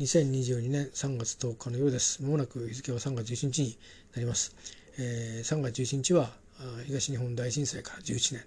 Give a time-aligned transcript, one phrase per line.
[0.00, 2.22] 2022年3月10日の夜です。
[2.22, 3.78] まもなく日付は3月11日に
[4.14, 4.56] なります。
[4.98, 6.30] えー、3月11日は
[6.86, 8.40] 東日本大震災から11年、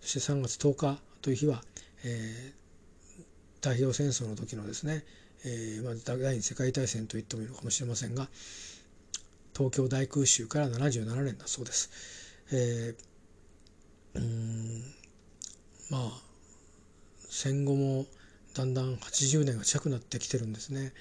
[0.00, 1.62] そして3月10日という日は、
[2.04, 3.22] えー、
[3.56, 5.04] 太平洋戦争の時のですね、
[5.44, 8.26] えーまあ、第二次世界大戦と言ってもいいのかもしれませんが、
[9.54, 11.90] 東京大空襲から77年だそうです。
[12.50, 14.82] えー、うん
[15.90, 16.12] まあ
[17.28, 18.06] 戦後も
[18.54, 20.92] だんだん80年が近くなってきてるんですね。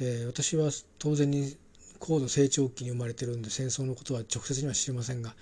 [0.00, 1.56] えー、私は当然に
[1.98, 5.34] 高度成長期に生まれてるんで戦争のことは直接には知りませんが、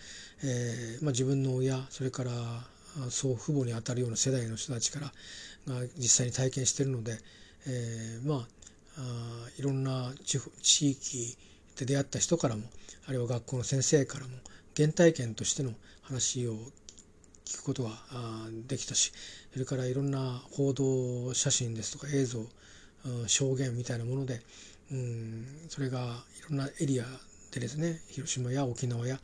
[0.43, 2.33] えーまあ、自分の親それから
[3.09, 5.07] 祖父母にあたるような世代の人たちから
[5.75, 7.17] が実際に体験してるので、
[7.67, 8.49] えー、まあ
[8.99, 11.37] あいろんな地域
[11.77, 12.65] で出会った人からも
[13.07, 14.33] あるいは学校の先生からも
[14.77, 16.57] 原体験としての話を
[17.51, 17.91] 聞くことが
[18.69, 19.13] できたし
[19.53, 22.47] それからいろんな報道写真ですとか映像
[23.27, 24.41] 証言みたいなもので
[25.69, 25.99] それが
[26.39, 27.05] いろんなエリア
[27.51, 29.19] でですね広島や沖縄や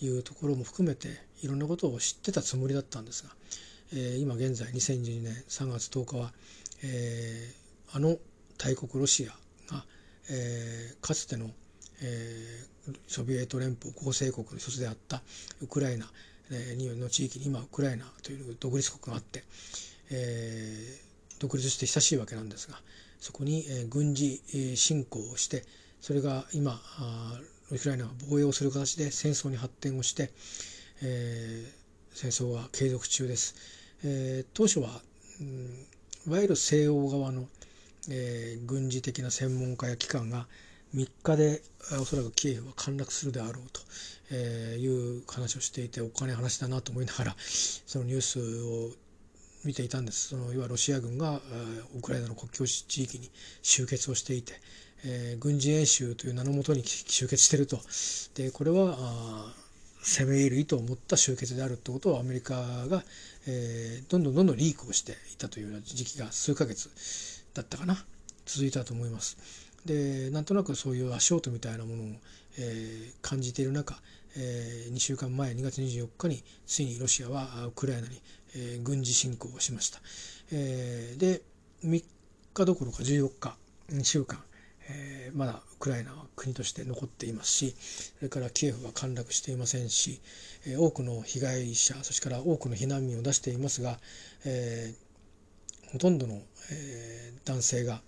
[0.00, 1.08] いうところも含めて
[1.42, 3.30] いろんなことを知ってたつもりだったんですが、
[3.92, 6.32] えー、今現在2012年3月10日は、
[6.82, 8.16] えー、あの
[8.56, 9.28] 大国ロシア
[9.74, 9.84] が、
[10.30, 11.50] えー、かつての、
[12.02, 15.22] えー、ソビエト連邦構成国の一つであった
[15.62, 16.06] ウクライナ
[16.50, 19.44] の地域に今ウクライナという独立国があって、
[20.10, 22.76] えー、独立して久しいわけなんですが
[23.20, 24.40] そこに、え、軍事
[24.76, 25.64] 侵攻をして
[26.00, 26.80] それが今
[27.70, 30.30] ウクライナが防衛をする形で戦争に発展をして、
[31.02, 33.56] えー、戦争は継続中です。
[34.04, 35.00] えー、当初は、
[35.40, 35.86] うん、
[36.28, 37.48] いわゆる西欧側の、
[38.08, 40.46] えー、軍事的な専門家や機関が
[40.94, 41.62] 3日で
[42.00, 43.80] おそらくキエフは陥落するであろうと
[44.30, 48.90] えー、いう話をしていてお金話だなと思いながら そのニュースを
[49.64, 50.28] 見ていたんです。
[50.28, 51.42] そのいわロシア軍が
[51.96, 53.30] ウクライナの国境地域に
[53.62, 54.60] 集結をしていて、
[55.02, 57.80] えー、軍事演習という名のもとに集結してると。
[58.34, 59.52] でこれは
[60.02, 62.54] 攻め入る意図を持った集結であるということをアメリカ
[62.86, 63.04] が、
[63.46, 66.88] えー、どんどんどんどんリークをしていたというような時期が数ヶ月
[67.54, 68.04] だったかな。
[68.44, 69.36] 続いたと思います。
[69.86, 72.06] でなんとなくそういう足音みたいなものを、
[72.58, 73.96] えー、感じている中、
[74.36, 78.20] えー、2週間前2月24日についにロシアはウクライナに、
[78.54, 80.00] えー、軍事侵攻をしました、
[80.52, 81.42] えー、で
[81.84, 82.04] 3
[82.54, 83.56] 日どころか14日
[83.90, 84.42] 2週間、
[84.88, 87.74] えー、まだウクライナは国として残っていますし
[88.18, 90.20] それからキエフは陥落していませんし、
[90.66, 93.98] えー、多くの被害者そしてから多くの避難民を出していますが、
[94.44, 96.40] えー、ほとんどの、
[96.72, 98.02] えー、男性が、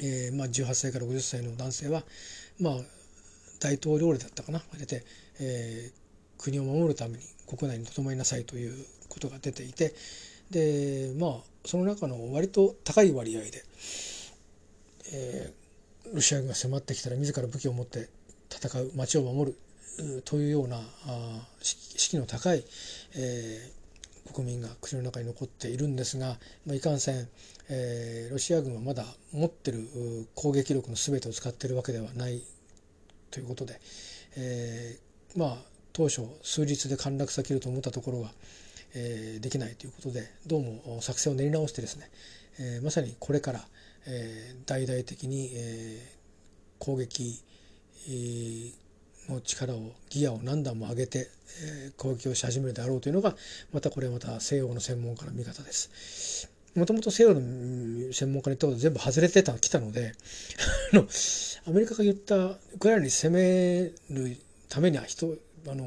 [0.00, 2.02] えーまあ、18歳から50歳の男性は
[2.60, 2.74] まあ
[3.60, 4.62] 大統領令だったかな。
[4.78, 5.04] 出て、
[5.40, 9.94] えー、国を守るために国内にとどまりなさいということが出ていて
[10.50, 11.32] でまあ
[11.64, 13.64] その中の割と高い割合で、
[15.12, 18.08] えー、ロシア軍が迫ってきたら自ら武器を持って
[18.50, 20.80] 戦う町を守るというような
[21.60, 22.64] 士気の高い、
[23.14, 23.81] えー、
[24.32, 27.28] 国民が国の中に残っているんですが、まあ、いかんせん、
[27.68, 29.88] えー、ロシア軍はまだ持ってる
[30.34, 32.42] 攻撃力の全てを使っているわけではない
[33.30, 33.80] ということで、
[34.36, 35.56] えー、まあ
[35.92, 38.30] 当初数日で陥落さけると思ったところが、
[38.94, 42.10] えー、できないということでどうも作戦を練り直してですね、
[42.58, 43.60] えー、まさにこれから、
[44.06, 47.42] えー、大々的に、えー、攻撃、
[49.28, 51.30] の力をギアを何段も上げて、
[51.62, 53.34] えー、攻撃をし始めるであろうというのが
[53.72, 56.50] またこれまた西洋の専門家の見方です。
[56.74, 57.40] もともと西洋の
[58.12, 60.14] 専門家に言ったこと全部外れてたきたので
[61.66, 64.38] アメリカが言ったウクライナに攻める
[64.70, 65.36] ためには人
[65.68, 65.84] あの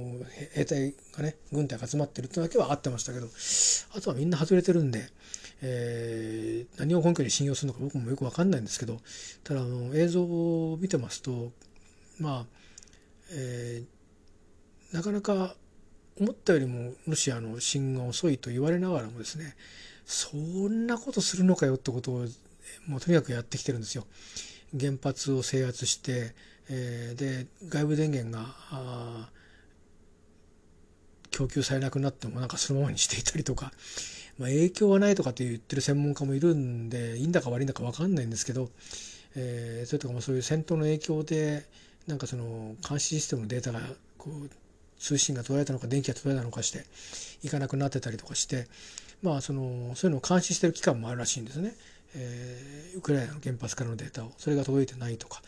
[0.53, 3.27] 兵隊がね軍隊が集まってるってだけは合ってましたけど
[3.97, 5.09] あとはみんな外れてるんで、
[5.63, 8.99] えー、何を根拠に信用するのか僕もよく分かんないんですけど
[9.43, 11.51] ただあの映像を見てますと
[12.19, 12.45] まあ、
[13.31, 15.55] えー、なかなか
[16.19, 19.55] 思ったよりもロシアの進が遅いと言われながらもですね
[20.05, 22.25] そんなことするのかよってことを
[22.87, 24.05] もうとにかくやってきてるんですよ。
[24.77, 26.33] 原発を制圧して、
[26.69, 29.29] えー、で外部電源が
[31.31, 33.71] 供給されなくなってもなんかそのままにしていたりとか、
[34.37, 38.69] まあ、影響はないとかって言ってる専門家もいるんでいいんだか悪いんだか分かんないんですけど、
[39.35, 41.65] えー、それとかもそういう戦闘の影響で
[42.07, 43.79] なんかその監視システムのデータが
[44.17, 44.49] こう
[44.99, 46.85] 通信が途絶えたのか電気が途絶えたのかして
[47.43, 48.67] いかなくなってたりとかして
[49.21, 51.73] まあそのそういうのを監視してる機関もあるらしいんですね。
[52.17, 55.41] えー、ウクライナの原発からのデータをそれが届いてないとか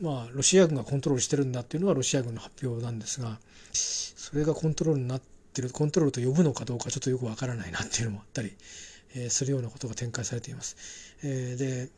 [0.00, 3.38] まあロシア軍がコントロールしてるんだっていうのはロシア軍の発表なんですが
[3.72, 5.22] それがコントロールになっ
[5.54, 8.52] てるコントロールと呼ぶのかどうかちょっとよくわからないなっていうのもあったり、
[9.14, 10.76] えー、するようなことが展開されています。
[11.22, 11.88] えー、で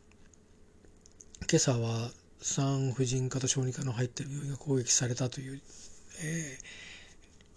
[1.50, 2.10] 今朝は
[2.40, 5.60] 産婦人科と小児科の入っている病院が攻撃されたという、
[6.22, 6.58] え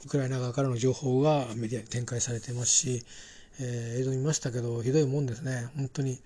[0.01, 3.05] ー、ウクライナ側からの情報がメディアに展開されていますし、
[3.59, 5.69] えー、映像見ましたけどひどいもんですね。
[5.75, 6.19] 本当に。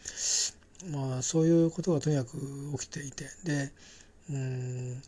[0.91, 2.37] まあそういうことがとにかく
[2.79, 3.25] 起きていて。
[3.43, 3.71] で
[4.29, 5.01] うん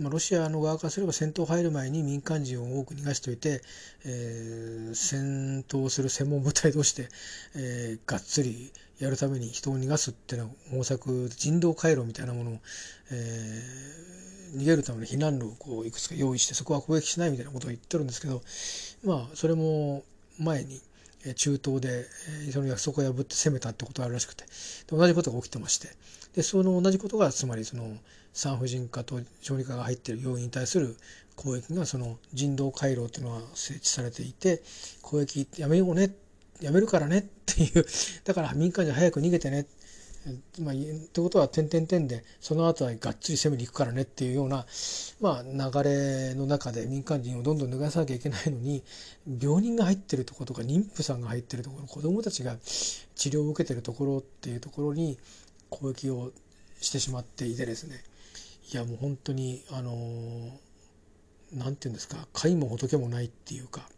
[0.00, 3.62] まあ、ロシアの側からすれば戦闘入る前に民間人を多く逃がしておいて、
[4.04, 7.08] えー、戦闘する専門部隊同士で、
[7.54, 12.58] えー、がっつりやるために人を逃がすっていうのは方策人道回廊みたいなものを、
[13.10, 18.42] えー、逃げるための避難路をこういくつか用意してそこは攻撃しないみたいなことを言ってるんですけど
[19.04, 20.04] まあそれも
[20.38, 20.80] 前に
[21.36, 22.04] 中東で
[22.52, 24.44] その約束を破って攻めたってことがあるらしくて
[24.88, 25.88] 同じことが起きてまして
[26.34, 27.96] でその同じことがつまりその
[28.34, 30.96] 産婦人科と小児科が入っている病院に対する
[31.36, 34.62] 攻撃がその人道回廊というのが設置されていて
[35.02, 36.23] 攻撃やめようねって
[36.60, 37.86] やめるからねっていう。
[38.24, 39.66] だから民間人早く逃げてね。
[40.58, 44.64] まあ、ってことは点々点でその後はがっつり攻めに行くからねっていうような、
[45.20, 48.82] まあ、流れの中で民間人をどんどん脱がさなきゃいけないのに
[49.38, 55.18] 病人が入ってるところとか妊婦さんが入ってるところ子どもたちが治療を受けてるところっていうところに
[55.68, 56.32] 攻撃を
[56.80, 58.02] してしまっていてですね。
[58.72, 59.92] いやもう本当にあの
[61.52, 63.88] 何て言うんですか解も仏もないっていうか、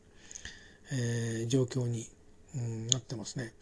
[0.93, 2.07] えー、状況に、
[2.57, 3.53] うん、なってますね。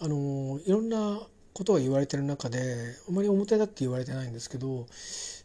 [0.00, 1.20] あのいろんな
[1.52, 4.86] ことが言われてる中であまり表だって言われてないんですけど、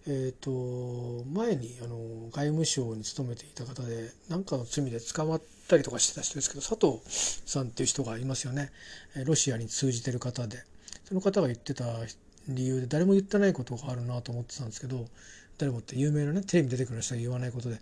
[0.07, 1.97] えーと、前にあの
[2.31, 7.01] 外務省に勤めていた方で何かの罪で捕まったりとかしてた人ですけど佐藤
[7.45, 8.71] さんっていう人がいますよね。
[9.25, 10.63] ロシアに通じてる方で。
[11.05, 11.85] その方が言ってた
[12.47, 15.05] 理由で誰も言ってないことがあるなと思ってたんですけど
[15.57, 17.79] 誰もって有名なねテレビ出てくる人が言わないことで。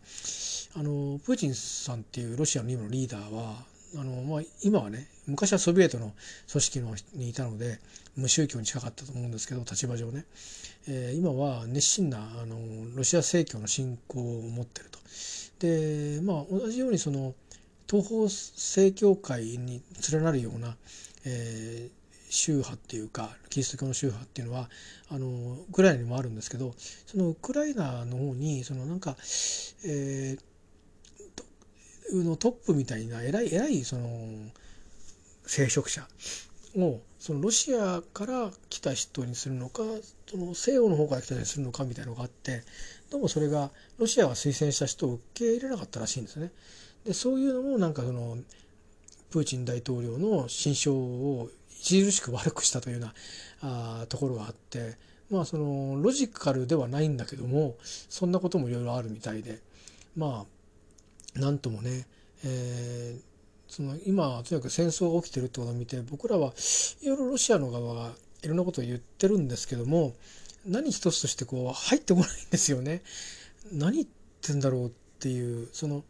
[0.75, 3.63] あのプーチンさんっていうロシアの今のリーダーは
[3.97, 6.13] あの、まあ、今はね昔はソビエトの
[6.51, 7.79] 組織のにいたので
[8.15, 10.25] 無宗教に近かったと思うんですけど立場上ね、
[10.87, 12.57] えー、今は熱心なあの
[12.95, 14.99] ロシア正教の信仰を持ってると。
[15.59, 17.33] でまあ同じようにその
[17.89, 19.81] 東方正教会に
[20.11, 20.75] 連なるような、
[21.25, 24.69] えー、宗派っていうかキリスト教の宗派っていうのは
[25.09, 25.27] あの
[25.69, 26.73] ウクライナにもあるんですけど
[27.05, 29.15] そのウクライナの方にそのなんか、
[29.85, 30.39] えー、
[32.18, 34.10] のトップみたいな偉い偉いその
[35.45, 36.07] 聖職者
[36.77, 39.83] をそのロシアから来た人にするのか
[40.30, 42.63] その西洋の方から来た人にするのかみたいなのがあって
[43.12, 46.51] どうもそれがロシアが推薦した人を受け入れなかったらしいんですね。
[47.06, 48.38] でそういうのもなんかその
[49.30, 51.50] プーチン大統領の心象を
[51.81, 53.07] 著しく悪くしたというよ
[53.62, 54.98] うなあところがあって
[55.30, 59.60] まあそのロジカルではないんだけどもそんなこともいろいろあるみたいで
[60.15, 60.45] まあ
[61.35, 62.06] なんともね、
[62.45, 63.33] えー
[63.74, 66.53] その今とにかく戦争が起きてるってことを見て僕らは
[67.01, 68.12] いろいろロシアの側が
[68.44, 70.13] いろんなことを言ってるんですけども
[70.63, 73.01] 何一つとしてこう入ってこないんですよね。
[73.71, 74.07] 何言っ
[74.44, 76.03] てんだろうっていうその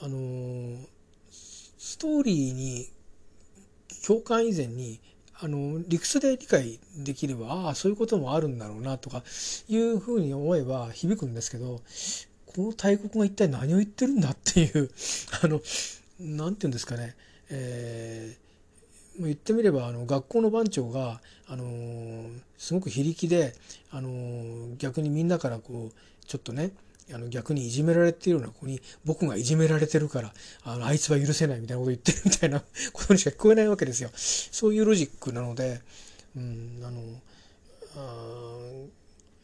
[0.00, 0.76] あの
[1.78, 2.88] ストーリーに
[4.04, 4.98] 共感以前に
[5.38, 9.22] あの理屈で理解できればああそういうこともあるんだろうなとか
[9.68, 11.82] いうふうに思えば響くんですけど
[12.56, 14.90] この大国が一体何を言ってるんだっていう
[15.42, 15.60] あの
[16.18, 17.14] 何て言うんですかね、
[17.50, 23.54] えー、言ってみればあの学校の番長が、あのー、すごく非力で、
[23.90, 26.70] あのー、逆にみんなからこうちょっとね
[27.12, 30.32] あの逆にいじめられているような子に僕がいじめられてるから
[30.64, 32.60] あのあいつは許せないみたいなこと言ってるみたいな
[32.94, 34.10] ことにしか聞こえないわけですよ。
[34.14, 35.82] そういうロジックなので、
[36.34, 37.02] うん、あの
[37.96, 38.86] あ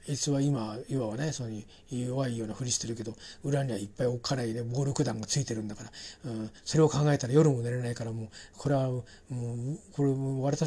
[0.07, 1.51] いつは今要はねその
[1.91, 5.91] 弱いようなふりしてるけど裏にはいっぱいおっかないね暴力団がついてるんだから、
[6.25, 9.05] うん、それを考えたら夜も寝れないからもうこれはもう
[9.93, 10.11] これ
[10.43, 10.67] 割れ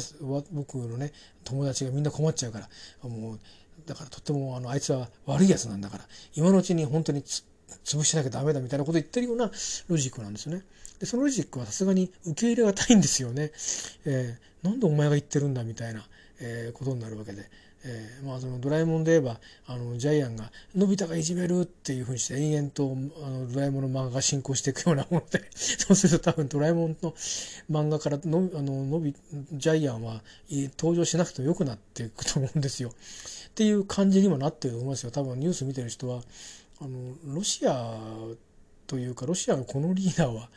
[0.52, 1.12] 僕のね
[1.44, 2.68] 友達がみんな困っちゃうから
[3.08, 3.40] もう
[3.86, 7.44] だからとってもあのあいつは悪いやつなんだから今のうちに本当につ
[7.84, 9.50] 潰しなきゃダメだみたいなこと言ってるような
[9.88, 10.64] ロジックなんですよね。
[10.98, 13.52] でそのロジックはさすがに受け入れがたいんですよね。
[14.04, 16.06] えー、なんでお前が言ってるんだみたいな、
[16.40, 17.48] えー、ことになるわけで。
[17.88, 27.14] えー、まあ、そのドラえもんで言えばあのジャイアンが「のび太がいじめる」っていうふうにして延々とあのドラえもんの漫画が進行していくようなもので そうすると多分ドラえもんの
[27.70, 29.14] 漫画からのあののび
[29.52, 32.90] ジャイアンは登場しなくてもよくなっていくと思うんですよ。
[32.90, 36.22] っていう感じにもなってると思いますよ多分ニュース見てる人は
[36.80, 37.98] あのロシア
[38.86, 40.50] というかロシアのこのリーダーは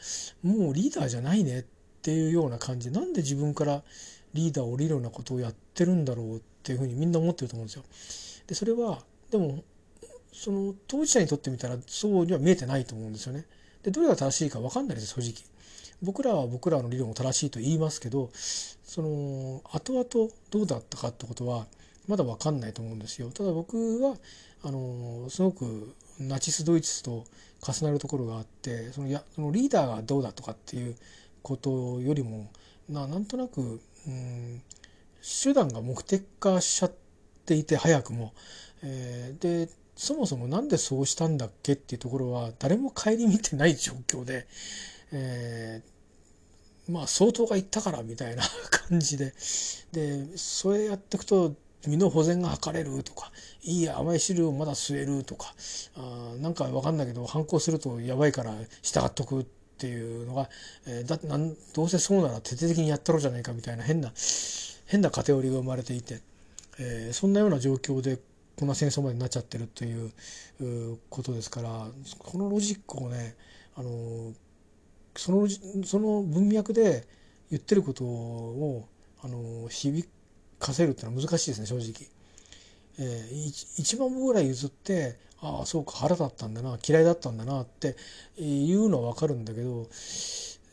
[0.44, 1.66] もうリーダーじゃないねっ
[2.02, 3.84] ていうような感じなんで自分から
[4.34, 7.84] リーダーを降りるようなことをやってるんだろうっていうふうにみんな思ってると思うんですよ。
[8.48, 9.00] でそれは
[9.32, 9.64] でも
[10.32, 13.46] その当事者にとってみたらそうには見えてないと思うんですよね。
[13.84, 15.34] でどれが正しいか分かんないです正直。
[16.02, 21.68] 僕らは僕らの理論を正しいと言いますけどその後々どうだったかってことは
[22.08, 23.30] まだ分かんないと思うんですよ。
[23.32, 24.16] ただ僕は
[24.64, 27.26] あのすごくナチスドイツと
[27.62, 30.96] 重なるところがあってそのやそのリーダーがどうだとかっていう
[31.42, 32.50] ことよりも
[32.90, 34.62] ななんとなく、うん、
[35.22, 36.92] 手段が目的化しちゃっ
[37.46, 38.34] ていて早くも。
[38.82, 44.48] えー、でそもそも何でそうしたんだっけっていうところは誰も顧みてない状況で、
[45.12, 48.44] えー、まあ相当が言ったからみたいな
[48.90, 49.34] 感じで
[49.92, 51.54] でそれやっていくと
[51.86, 55.54] 身の保全が図れるとかいいや甘い汁をまだ吸えるとか
[55.98, 59.46] あなんか分かんないけど反抗するとやばいから従っとくっ
[59.78, 60.50] ていうのが、
[60.88, 64.12] えー、だなんどうせそうなら徹底的にやったろうじゃないかみたいな変な
[64.90, 66.20] 変な偏りが生まれていて、
[66.80, 68.18] えー、そんなような状況で
[68.58, 70.12] こんな戦争までになっちゃってるという
[71.10, 73.36] ことですからこのロジックをね
[73.76, 74.34] あの
[75.16, 75.48] その
[75.86, 77.08] その文脈で
[77.52, 78.88] 言ってることを
[79.24, 80.10] あの響
[80.58, 82.10] かせるっていうのは難しいですね正直。
[83.02, 83.46] えー、
[83.82, 87.96] 1万歩ぐらい譲ってああそうか腹だったんだな嫌いだったんだなって
[88.38, 89.88] いうのは分かるんだけど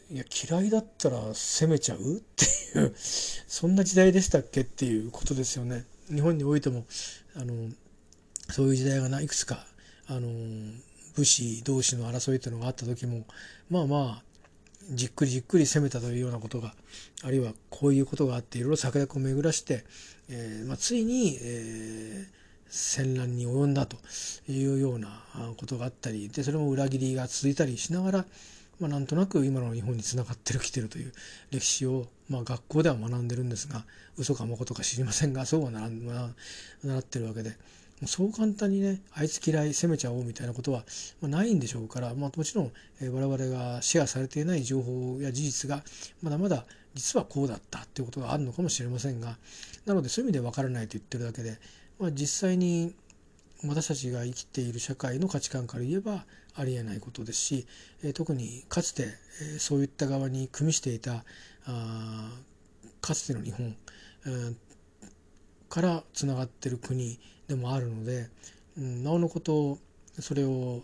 [0.08, 1.98] いや嫌いだったら責めちゃう？
[1.98, 2.02] っ
[2.36, 2.44] て
[2.78, 4.60] いうそんな時代でしたっけ？
[4.60, 5.84] っていうことですよね。
[6.08, 6.84] 日本においても
[7.34, 7.70] あの
[8.50, 9.66] そういう時代がいくつか
[10.08, 10.28] あの
[11.16, 13.24] 武士同士の争いというのがあった時も
[13.68, 14.22] まあまあ
[14.92, 16.72] じっくりじっくり攻めたというようなことが
[17.24, 19.84] あるいはこういうことがあっていろいろ策略を巡らして、
[20.28, 22.32] えーまあ、ついに、えー、
[22.68, 23.96] 戦乱に及んだと
[24.48, 25.24] いうような
[25.56, 28.24] ことがあったりでそれも裏切りが続いたりしながら、
[28.80, 31.12] まあ、なんとなく今の日本につながってるきてるという
[31.50, 33.84] 歴史を、まあ、学校では学んでるんですが
[34.18, 37.56] 嘘か誠か知りませんがそうは習ってるわけで。
[38.04, 40.84] そう簡単にねあいつ嫌い責めちゃおうみたいなことは、
[41.22, 45.82] まあ、ないんでしょうから、まあ、もちろん、えー、我々がシェアされていない情報や事実が
[46.22, 49.38] まだまだ実はこうだったっていうことがあるのかもしれませんが
[49.86, 51.56] なのでそういう意味で分からないと言ってるだけで、
[51.98, 52.94] まあ、実際に
[53.64, 57.66] 私たちが生きている社会の価値観から言えばありえないことですし、
[58.02, 59.08] え、特にかつて、
[59.54, 61.24] え、そういった側に組みしていた
[61.66, 62.30] あ
[63.00, 63.76] かつての日本、
[64.26, 64.54] えー、
[65.68, 68.28] からつながってる国でもあるので、
[68.78, 69.78] うん、なおのこと
[70.20, 70.82] それを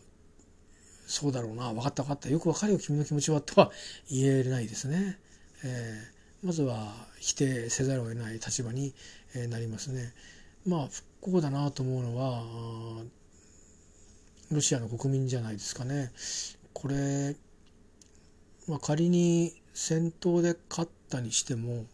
[1.06, 3.70] そうだろうな分かった分かったよく分かるよ君の気持ちはとは
[4.10, 5.18] 言えないですね。
[5.64, 8.94] えー、まずは否定せざるを得ない立場に
[9.48, 10.12] なりますね。
[10.66, 10.88] まあ
[11.22, 12.42] 不幸だなと思うのは
[14.50, 16.10] ロシアの国民じゃないですかね。
[16.72, 17.36] これ、
[18.66, 21.84] まあ、仮に戦闘で勝ったにしても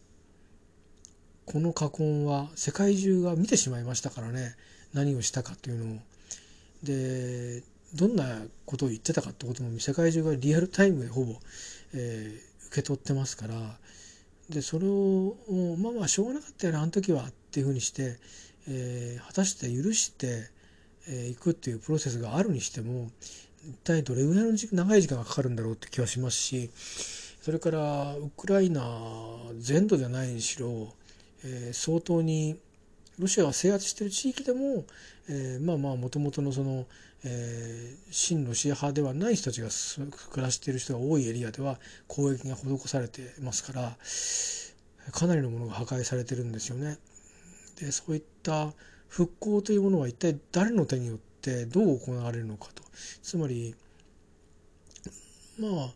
[1.45, 4.55] この禍根は世界中が見てしまいましたからね
[4.93, 5.99] 何をしたかというのを。
[6.83, 8.23] でどんな
[8.65, 11.33] ことを言ってたかってことも世界中がリアルタイムでほぼ、
[11.93, 13.55] えー、受け取ってますから
[14.49, 15.35] でそれを
[15.77, 18.17] まあまあしょうがなかったよねあの時はっていうふうにして、
[18.69, 20.49] えー、果たして許して
[21.31, 23.09] い、くっていうプロセスがあるにしても
[23.67, 26.69] 一体どれぐらいの長い時間がかかるんだろうって気はしますし
[27.41, 28.83] それからウクライナ
[29.57, 30.93] 全土じゃないにしろ
[31.43, 32.57] えー、相当に
[33.17, 34.85] ロシアが制圧している地域でも、
[35.29, 36.85] えー、まあまあもともとのその、
[37.23, 39.67] えー、親ロシア派ではない人たちが
[40.31, 43.97] 暮らしている人が多いエリアでは攻撃が施されてますから
[45.11, 46.97] かなりのものが破壊されてるんですよね。
[47.79, 48.73] でそういった
[49.07, 52.83] 復興というものは一体誰の手によってどう行われるのかと。
[53.21, 53.75] つまり
[55.57, 55.93] まあ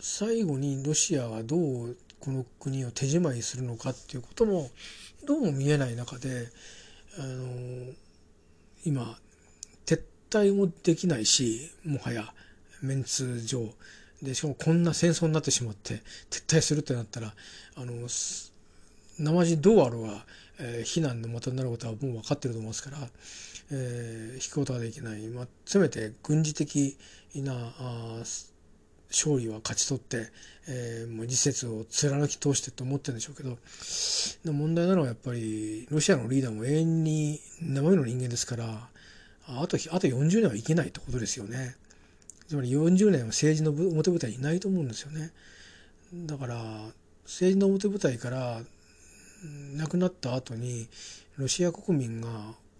[0.00, 4.70] 最後にロシアはどうこの国を手仕舞いするのかっていうことも
[5.26, 6.48] どうも見えない中で
[7.18, 7.92] あの
[8.84, 9.18] 今
[9.86, 12.32] 撤退もできないしもはや
[12.82, 13.72] メンツ上。
[14.22, 17.34] でしかもこんな戦争になってしまって撤退するってなったら
[17.76, 18.08] あの
[19.18, 20.24] 生地どうあろうが、
[20.58, 22.98] えー、非難の的になることはもう分かってると思いますから、
[23.70, 26.96] えー、引くことができない、まあ、せめて軍事的
[27.36, 28.22] なあ
[29.10, 30.28] 勝利は勝ち取って、
[30.68, 33.56] えー、もう次節を貫き通してと思ってるんでしょうけど
[34.52, 38.88] 問題なのはやっぱりロシアのリーダーも永遠に生身の人間ですから
[39.46, 41.76] あとあと40年はいけないってことですよね。
[42.48, 45.32] つまり40年は政治の表舞台にいないと思うんですよね。
[46.14, 46.54] だから
[47.24, 48.60] 政治の表舞台から
[49.76, 50.88] 亡くなった後に
[51.36, 52.28] ロシア国民が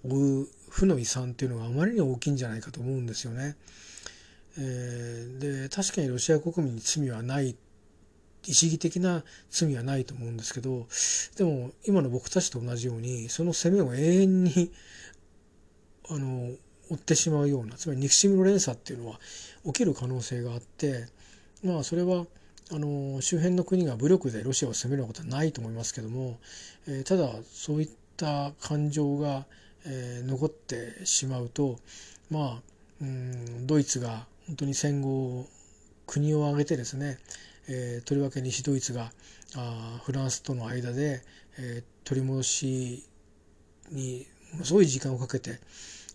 [0.04, 3.56] 負う負の遺産っていうのがあまりに大きいんじゃないかと思うんですよね。
[4.59, 7.49] えー、で確かにロシア国民に罪はない
[8.47, 10.87] 意思義的な罪はないと思うんですけど
[11.37, 14.71] でも今の僕たちと同じようにその責めを永遠に
[16.09, 16.52] あの
[16.90, 19.18] 追ってしまうようなつまり憎しみの連鎖っていうのは
[19.64, 21.06] 起きる可能性があって
[21.64, 22.26] まあそれは
[22.75, 26.38] あの周辺の国が武力でロシアを攻めることはないと思いますけども、
[26.88, 29.47] えー、ただそういった感情が、
[29.87, 31.78] えー、残ってしまうと
[32.33, 32.62] まあ
[33.00, 35.47] うんドイツが本当に戦後
[36.09, 37.19] 国を挙げてですね、
[37.69, 39.12] えー、とりわけ西ドイツが
[39.54, 41.23] あフランスとの間で、
[41.59, 43.04] えー、取り戻し
[43.93, 45.61] にものすごい時間をかけて、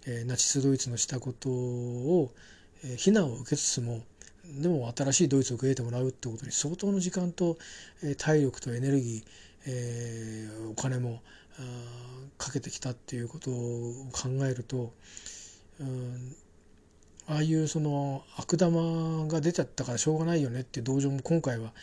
[0.05, 2.33] えー、ナチスドイツのしたことを、
[2.83, 4.01] えー、非難を受けつつも
[4.57, 7.57] でも新しいドイツを受け入れてもらうってことに相当の時間と、
[8.03, 9.23] えー、体力とエネルギー、
[9.67, 11.21] えー、お金も
[12.37, 14.93] かけてきたっていうことを考えると、
[15.79, 16.35] うん、
[17.27, 21.73] ああいうその悪玉が出ちゃったからしょうがないよねっていう同情も今回は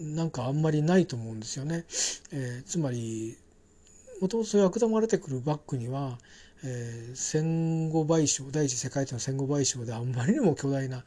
[0.00, 1.84] なんかあんまりないと思うんですよね。
[2.32, 3.36] えー、つまり
[4.20, 6.18] もともとそういう悪玉が出てくるバックには、
[6.64, 11.04] えー、戦後賠償第一次世界大戦の戦後賠償であんまりにも巨大な、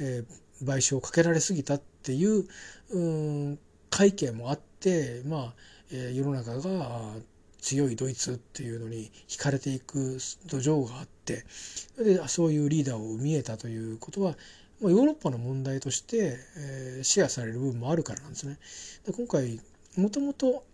[0.00, 2.44] えー、賠償をかけられすぎたっていう
[2.90, 3.58] うん
[3.92, 5.54] 背景もあってまあ、
[5.92, 7.14] えー、世の中が
[7.60, 11.44] 強いドイツっていうのに惹かれていく土壌があって
[11.98, 14.36] でそういうリーダーを見えたということは
[14.80, 18.58] まあヨーロッパの問題として、えー、シェアされる部分もあるからなんですね。
[19.06, 19.60] で今回
[19.96, 20.64] もともと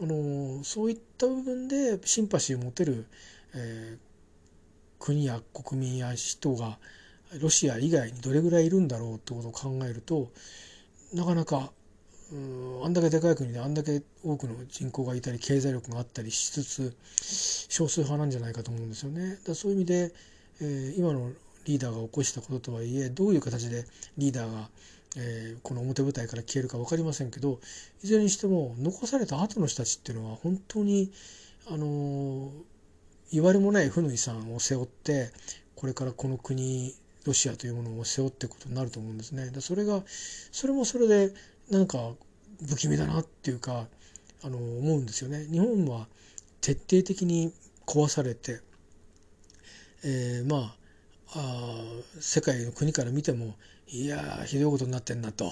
[0.00, 3.06] あのそういった部分でシンパシーを持てる、
[3.54, 6.78] えー、国や国民や人が
[7.40, 10.30] ロシア以外にどれぐらいいるんだろうってことを考えると
[11.12, 11.70] なかなか
[12.32, 16.96] うんあんだけでかい国であんだけ多くの人口がいたり経済力があったりしつつ
[17.70, 19.38] 少数派なんじゃないかと思うんですよね。
[19.46, 20.12] だそういう意味で、
[20.60, 21.30] えー、今の
[21.64, 23.86] リーダーが起こしたこととはいえどういう形で
[24.18, 24.68] リーダーが、
[25.16, 27.60] えー、この表舞台から消えるか分かりませんけど
[28.02, 31.10] いずれにしても残された後の人たちっていうのは本当に
[31.66, 32.50] あのー、
[33.32, 35.30] 言われもない負の遺産を背負って
[35.76, 36.94] これからこの国
[37.28, 39.50] ロシアというものを背負っていくことになると思うんですね。
[39.50, 41.32] でそれがそれもそれで
[41.70, 41.98] なんか
[42.66, 43.86] 不気味だなっていうか
[44.42, 45.46] あの思うんですよね。
[45.50, 46.08] 日本は
[46.60, 47.52] 徹底的に
[47.86, 48.60] 壊されて、
[50.04, 50.78] えー、まあ
[51.34, 51.84] あ
[52.20, 53.54] 世界の国から見ても
[53.88, 55.50] いやひどいことになってんなと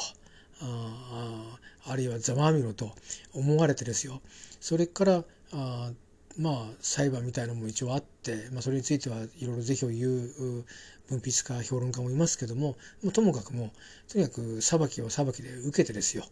[0.60, 2.92] ああるいはざまあみろと
[3.34, 4.22] 思われてですよ
[4.60, 5.90] それからあ
[6.38, 10.64] まあ裁判みたいなのも一応あって、まあ、それについてはいろいろ是非を言う
[11.10, 12.76] 文筆家評論家もいますけども
[13.12, 13.70] ともかくも
[14.08, 16.24] とにかく裁きを裁きで受けてですよ、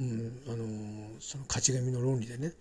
[0.00, 0.56] うん、あの
[1.20, 2.52] その勝ち組の論理でね。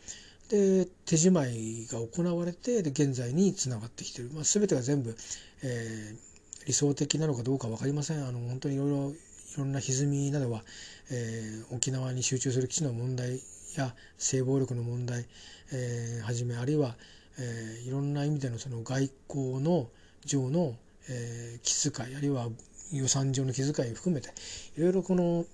[0.50, 5.14] で手仕舞いが行われてで現在につながってきてる、まあ、全てが全部、
[5.62, 8.26] えー、理想的なのかどうか分かりません。
[8.26, 9.16] あの本当にいろいろい
[9.58, 10.64] ろんな歪みなどは、
[11.12, 13.42] えー、沖縄に集中する基地の問題
[13.76, 15.26] や性暴力の問題、
[15.74, 16.96] えー、はじめあるいは、
[17.40, 19.88] えー、いろんな意味でのその外交の
[20.26, 20.76] 上の、
[21.10, 22.48] えー、気遣いあるいは
[22.92, 24.30] 予算上の気遣いを含めて
[24.78, 25.46] いろいろこの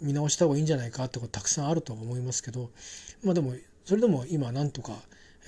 [0.00, 2.70] 見直した方がいいんじゃないかってことたくさんあると思いますけど
[3.24, 4.92] まあでもそれでも今なんとか、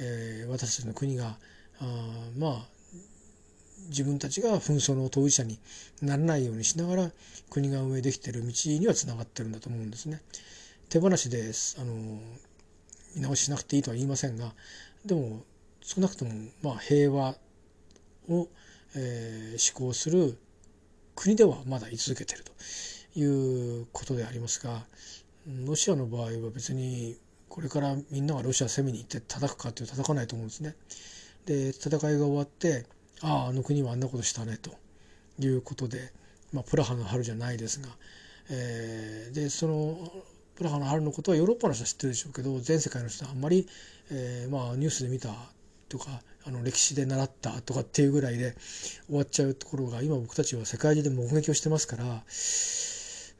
[0.00, 1.36] えー、私たちの国が
[1.80, 1.84] あ
[2.38, 2.78] まあ
[3.88, 5.58] 自分たちが紛争の当事者に
[6.02, 7.10] ならないようにしながら
[7.50, 10.20] 国が運営できてる道にはつながってるんだと思うんですね。
[10.88, 12.20] 手放しであの
[13.14, 14.52] 見直ししなくていいとは言いませんが
[15.04, 15.42] でも
[15.80, 17.36] 少なくともまあ平和
[18.28, 18.48] を、
[18.96, 20.38] えー、施行する
[21.14, 22.52] 国ではまだ居続けていると
[23.18, 24.82] いうことでありますが
[25.66, 27.16] ロシアの場合は別に
[27.48, 30.76] これからみんながロシア攻めに行って叩くかという叩かないと思うんですね。
[31.46, 32.86] で戦いが終わって
[33.22, 34.70] あああの国はあんなことしたねと
[35.40, 36.12] いうことで、
[36.52, 37.88] まあ、プラハの春じゃないですが、
[38.50, 40.12] えー、でその
[40.54, 43.66] プラハの春のことはヨーロッパの人は知ってるでしょうけど全世界の人はあんまり、
[44.10, 45.30] えー、まあニュースで見た
[45.88, 48.54] とかあの歴史で習ったとかっていうぐらいで
[49.06, 52.04] 終わっちゃうところが今僕たちは世界中で目撃をしてますから、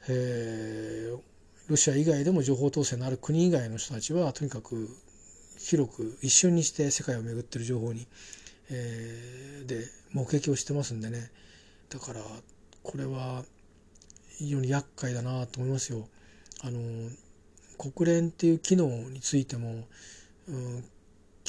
[0.09, 1.19] えー、
[1.67, 4.87] ロシア以外でも情報統制のある国以外の人たちはとにかく
[5.57, 8.05] 広く一瞬にして世界を巡ってる情報に、
[8.69, 11.31] えー、で目撃をしてますんでね
[11.89, 12.21] だから
[12.83, 13.43] これは
[14.37, 16.07] 非常に厄介だなと思いますよ。
[16.61, 16.79] あの
[17.77, 19.87] 国連っていう機能についても、
[20.47, 20.83] うん、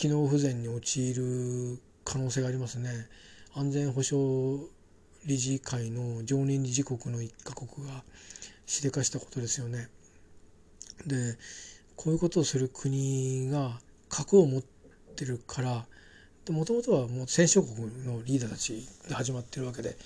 [0.00, 2.88] 機能不全に陥る可能性がありますね。
[3.52, 4.58] 安全保障
[5.26, 8.02] 理事会の常任理事国の1カ国が
[8.64, 9.88] しでかしたことですよね。
[11.06, 11.36] で
[11.96, 14.62] こういうことをする国が核を持っ
[15.16, 15.84] てるから
[16.48, 19.98] もともとはもう戦勝国のリーダーたちで始まってるわけで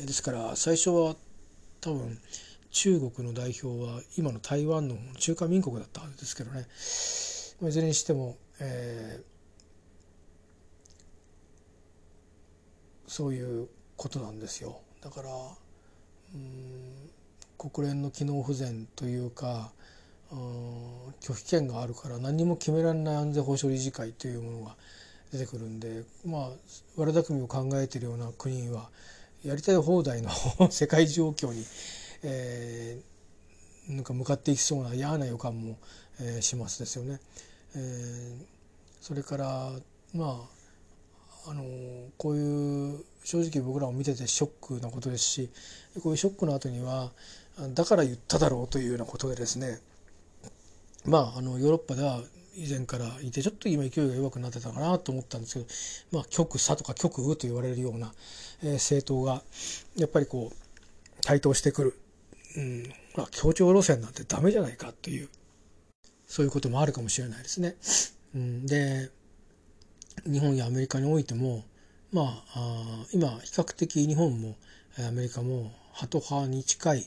[0.00, 1.14] ですから最初は
[1.82, 2.18] 多分
[2.70, 6.66] 中国の代表は今の台湾の中華民国だったはずですけどね
[7.68, 9.22] いずれにしても、え
[13.12, 15.28] そういうことなんですよだから
[16.34, 17.10] うん
[17.58, 19.70] 国連の機能不全というか
[21.20, 24.76] 拒否権があるから何も決められない安全保障理事会というものが
[25.30, 26.48] 出てくるんでまあ
[26.96, 28.88] 悪巧みを考えているような国は
[29.44, 30.30] やりたい放題の
[30.72, 31.66] 世界状況に、
[32.22, 35.76] えー、なんか向かっていきそうな嫌な予感も、
[36.18, 37.20] えー、しますですよね。
[37.74, 38.44] えー、
[39.02, 39.72] それから
[40.14, 40.61] まあ
[41.46, 41.64] あの
[42.18, 45.50] こういう正直僕らも見ててショックなことですし
[46.02, 47.10] こういうショックの後には
[47.74, 49.78] だから言っただろうというようなことでですね。
[51.04, 52.20] まああのヨーロッパでは
[52.54, 55.66] 以前からいてちょっと今勢いが弱くなってたかなと思ったんですけど、
[56.18, 58.12] まあ、極左とか極右と言われるような、
[58.62, 59.42] えー、政党が
[59.96, 61.98] やっぱりこう台頭してくる、
[62.56, 62.92] うん。
[63.16, 65.28] まあ、協調路線なんてダメじゃないかという
[66.26, 67.76] そういうこともあるかもしれないですね。
[68.34, 69.10] うん、で
[70.26, 71.64] 日本やアメリカにおいても
[72.12, 74.56] まあ今比較的日本も
[74.98, 77.06] アメリカもハト派に近い、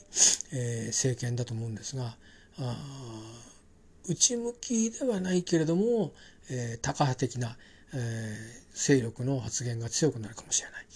[0.52, 2.16] えー、政権だと思うんですが
[2.58, 2.76] あ
[4.08, 6.12] 内向きではないけれども、
[6.50, 7.56] えー、タカ派的な、
[7.92, 10.86] えー、勢力の発言が強くなるかもしれない。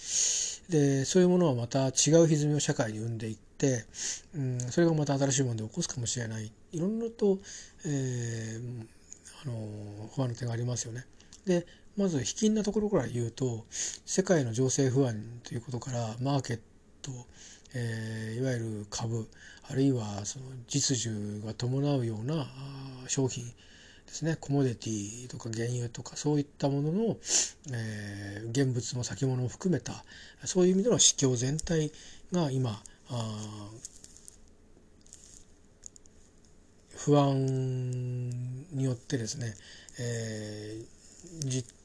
[0.69, 3.85] でそういうものはまた違う歪みを社会に生んでいって、
[4.33, 7.39] うん、それがまた新しい問題を起こすかもしれないいろんなと、
[7.85, 8.87] えー、
[9.43, 11.05] あの不安の点がありますよね。
[11.45, 11.65] で
[11.97, 16.59] まず卑近なところから言うと世界の情勢不安ということからマーケッ
[17.01, 17.11] ト、
[17.75, 19.27] えー、いわゆる株
[19.69, 22.47] あるいはその実需が伴うような
[23.07, 23.53] 商品で
[24.13, 24.37] すね。
[24.39, 27.17] コモディティとか原油とかそういったものの、
[27.73, 30.03] えー、現物の先物を含めた
[30.45, 31.91] そういう意味での市況全体
[32.31, 33.69] が今あ
[36.95, 38.29] 不安
[38.73, 39.53] によってですね、
[39.99, 41.80] えー、実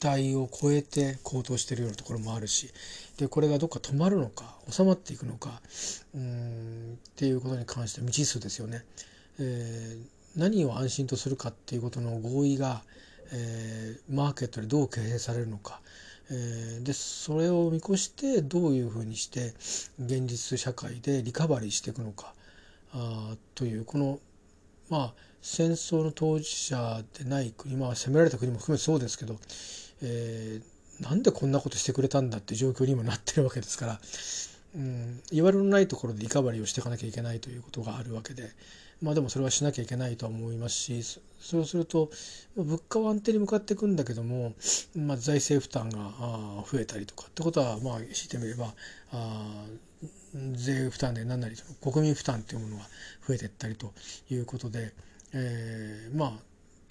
[0.00, 2.70] 態を超えて高騰してるようなところもあるし
[3.18, 5.60] でこれがどっか止まるのか収まっていくのか
[6.14, 8.84] うんっていうことに関して未知数ですよね。
[9.38, 12.82] えー、何を安心とするかっていうことの合意が、
[13.32, 15.80] えー、マーケットでどう形成されるのか、
[16.30, 19.54] えー、でそれを見越してどういうふうにして
[19.98, 22.34] 現実社会でリカバリーしていくのか
[22.92, 24.18] あというこの
[24.88, 29.38] まあ戦争の当事者でない国まあ攻められた国も含めてそうですけど、
[30.02, 34.00] えー、なんでこんなことしてくれたんだって状況にもなってるわけですから、
[34.76, 38.50] うん、言われのないところでリカバリーをしていかなきゃいけないということがあるわけで
[39.02, 41.02] まあでもそれはしなきゃいけないとは思いますし
[41.40, 42.10] そうすると
[42.56, 44.52] 物価は安定に向かっていくんだけども、
[44.94, 46.12] まあ、財政負担が
[46.70, 48.74] 増えたりとかってことはまあ強いてみれば
[49.12, 49.64] あ
[50.52, 52.82] 税負担で何なり国民負担っていうものが
[53.26, 53.92] 増えていったりと
[54.30, 54.92] いうことで、
[55.32, 56.32] えー、まあ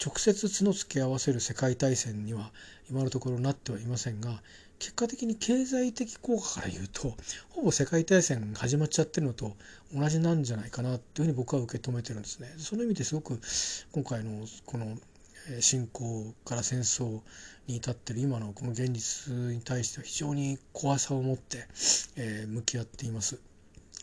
[0.04, 2.52] 直接角付け合わせる世界大戦には
[2.90, 4.42] 今のところなってはいませんが
[4.80, 7.14] 結果的に経済的効果から言うと
[7.50, 9.58] ほぼ世界大戦始まっちゃってるのと
[9.94, 12.48] 同じなんじゃないかなっていうふうに僕は受け止めてるんですね。
[12.58, 13.42] その意味ですごく
[13.92, 14.98] 今回のこの
[15.60, 17.20] 侵攻から戦争
[17.68, 21.68] に至ってる今のこの現実に対しては非常に怖さを持って、
[22.16, 23.40] え向き合っています。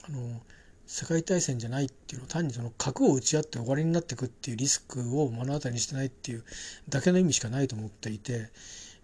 [0.02, 0.40] あの
[0.88, 6.44] 世界大戦じゃないっていうの単にその核を打ち合って終わりになっていくっていうリスクを目の当たりにしてないっていう
[6.88, 8.50] だけの意味しかないと思っていて、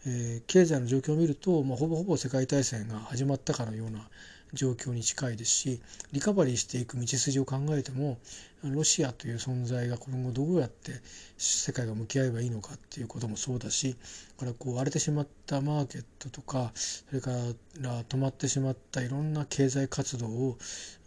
[0.06, 4.08] えー、経済の状況を見ると、まあ、ほぼほぼ世界大戦が始まったかのような
[4.52, 5.80] 状況に近いですし
[6.12, 8.18] リカバリーしていく道筋を考えても
[8.62, 10.92] ロシアという存在が今後どうやって
[11.36, 13.96] 世界が向き合えばいいのかっていうこともそうだし
[14.38, 20.58] からこう荒れてしまったマーケットとかそれから止まってしまったいろんな経済活動を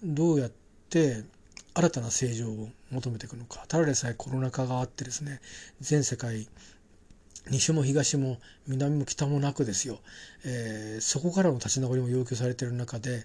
[0.04, 0.65] どうやって
[0.96, 1.24] って
[1.74, 3.66] 新たな正常を求めていくのか。
[3.68, 5.42] ただでさえコロナ禍があってですね
[5.82, 6.48] 全世界
[7.52, 10.00] 西も東も南も北もなくですよ、
[10.46, 13.24] えー、そこからの立ち直りも要求されている中で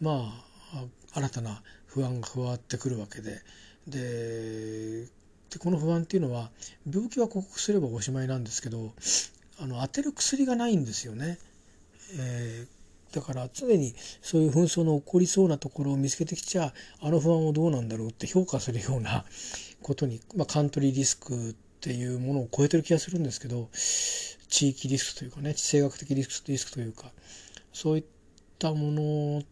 [0.00, 0.34] ま
[0.74, 3.40] あ新たな不安が加わってくるわけで
[3.86, 5.06] で
[5.58, 6.50] この不安っていうのは
[6.90, 8.92] 病気は克服すればおしまいなんですけど
[9.60, 11.38] あの当てる薬がないんですよね。
[12.18, 12.81] えー
[13.12, 19.24] だから常にそういう紛争の起こりそうなところを見つけてきちゃあの不安をどうなんだろうって評価するような
[19.82, 23.68] ことに、まあ、カントリーリスクっていうものを超えてる気がするんですけど
[24.48, 27.10] 地域リスクというかね地政学的リスクリスクというか
[27.72, 28.04] そういっ
[28.58, 29.42] たもの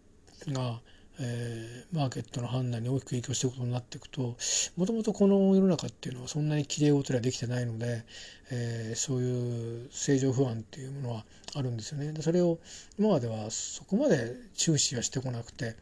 [0.53, 0.81] が
[1.23, 4.37] えー、マーケットの判断に大きく影響していくことになっていくと
[4.77, 8.05] もともとこの世の中っていうのはそんなにきれい事はできてないので、
[8.51, 12.15] えー、そういう正常不安っていうものはあるんですよね。
[12.21, 12.59] それを
[12.99, 15.77] 今まではそこまで注視はしてこなくて、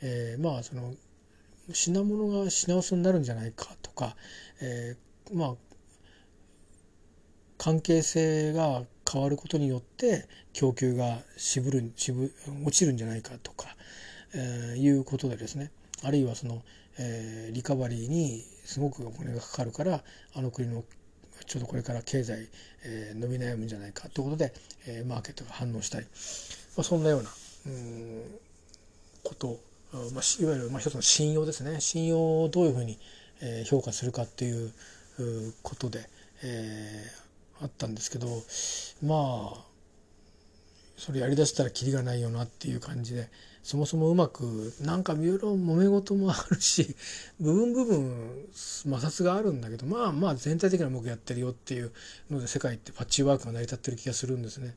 [0.00, 0.94] えー、まあその
[1.72, 4.16] 品物が品薄になるんじゃないかとか、
[4.60, 5.54] えー、まあ
[7.58, 12.32] 関係性が変わることによって供給が渋る渋
[12.64, 13.68] 落ちるんじゃないかとか、
[14.34, 15.70] えー、いうことでですね
[16.02, 16.62] あるいはその、
[16.98, 20.02] えー、リカバリーにすごくお金がかかるから
[20.34, 20.82] あの国の
[21.46, 22.48] ちょうどこれから経済、
[22.84, 24.52] え、伸び悩むんじゃないかということで、
[24.86, 26.06] え、マーケットが反応したり、
[26.76, 27.30] ま、そんなような
[27.66, 28.22] うん
[29.22, 29.60] こと
[29.92, 31.80] ま、いわゆるまあ一つの信用ですね。
[31.80, 32.98] 信用をどういうふうに、
[33.66, 34.72] 評価するかっていう
[35.62, 36.08] ことで、
[36.42, 37.04] え、
[37.60, 38.26] あったんですけど
[39.02, 39.64] まあ
[40.96, 43.28] それやりだしたらキリがないよなっていう感じで
[43.62, 44.42] そもそもうまく
[44.80, 46.96] なんかいろいろ揉め事もあるし
[47.40, 51.92] 部分部分摩擦があるんだけどまあまあ全体的には僕やってるよっていう
[52.30, 54.74] ので世界ってパッチワークが成り立ってる気がするんですね。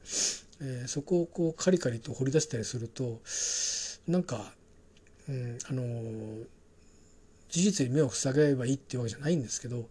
[0.62, 3.22] えー、そこをこうカリカリと掘り出したりすると
[4.08, 4.54] なんか、
[5.28, 6.46] うん、あのー
[7.56, 9.86] 事実に目を塞げばいいっていうわけじゃないんですけど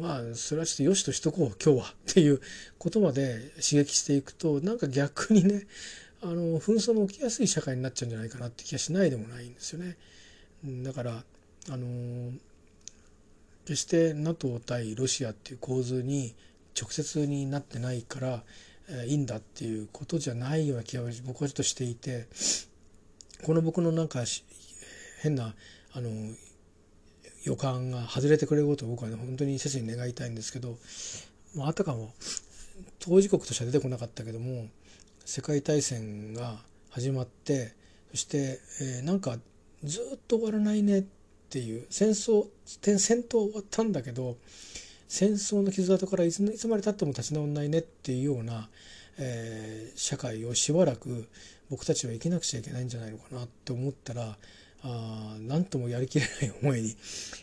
[0.00, 2.40] まあそれはちょっとよしとしとこう今日はっていう
[2.78, 5.66] ことまで刺激していくとなんか逆にね
[6.22, 9.96] あの紛争の起きやすい社会になっちゃうんじゃないかなって気がしないでもないんですよね。
[10.82, 11.22] だから
[11.70, 12.32] あの
[13.64, 16.34] 決して NATO 対ロシアっていう構図に
[16.80, 18.42] 直接になってないから
[19.06, 22.26] いいんだっていうことじゃないような気が僕はちょっとしていて
[23.44, 24.24] この僕のなんか
[25.22, 25.54] 変な
[25.92, 26.10] あの
[27.44, 30.78] 予感が外れてくれることを僕はね本当に切に願いたいんですけど、
[31.54, 32.12] まあ、あたかも
[32.98, 34.68] 当事国としては出てこなかったけども
[35.28, 36.56] 世界大戦が
[36.88, 37.74] 始まって
[38.12, 39.36] そして、えー、なんか
[39.84, 41.04] ずっと終わらないねっ
[41.50, 44.38] ていう戦争戦闘終わったんだけど
[45.06, 48.70] 戦争の傷跡からいついつまでたっても立ち直んないねっていうような、
[49.18, 51.28] えー、社会をしばらく
[51.68, 54.38] 僕たちは生きなくちゃいけないんじゃないのかなって思ったら
[54.82, 56.96] あ何ともやりきれない思い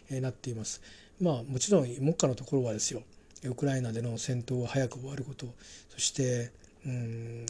[0.10, 0.82] になっています。
[1.22, 3.04] まあもちろん目下のところはですよ
[3.44, 5.46] ウクライナでの戦闘が早く終わること
[5.90, 6.52] そして
[6.86, 7.46] うん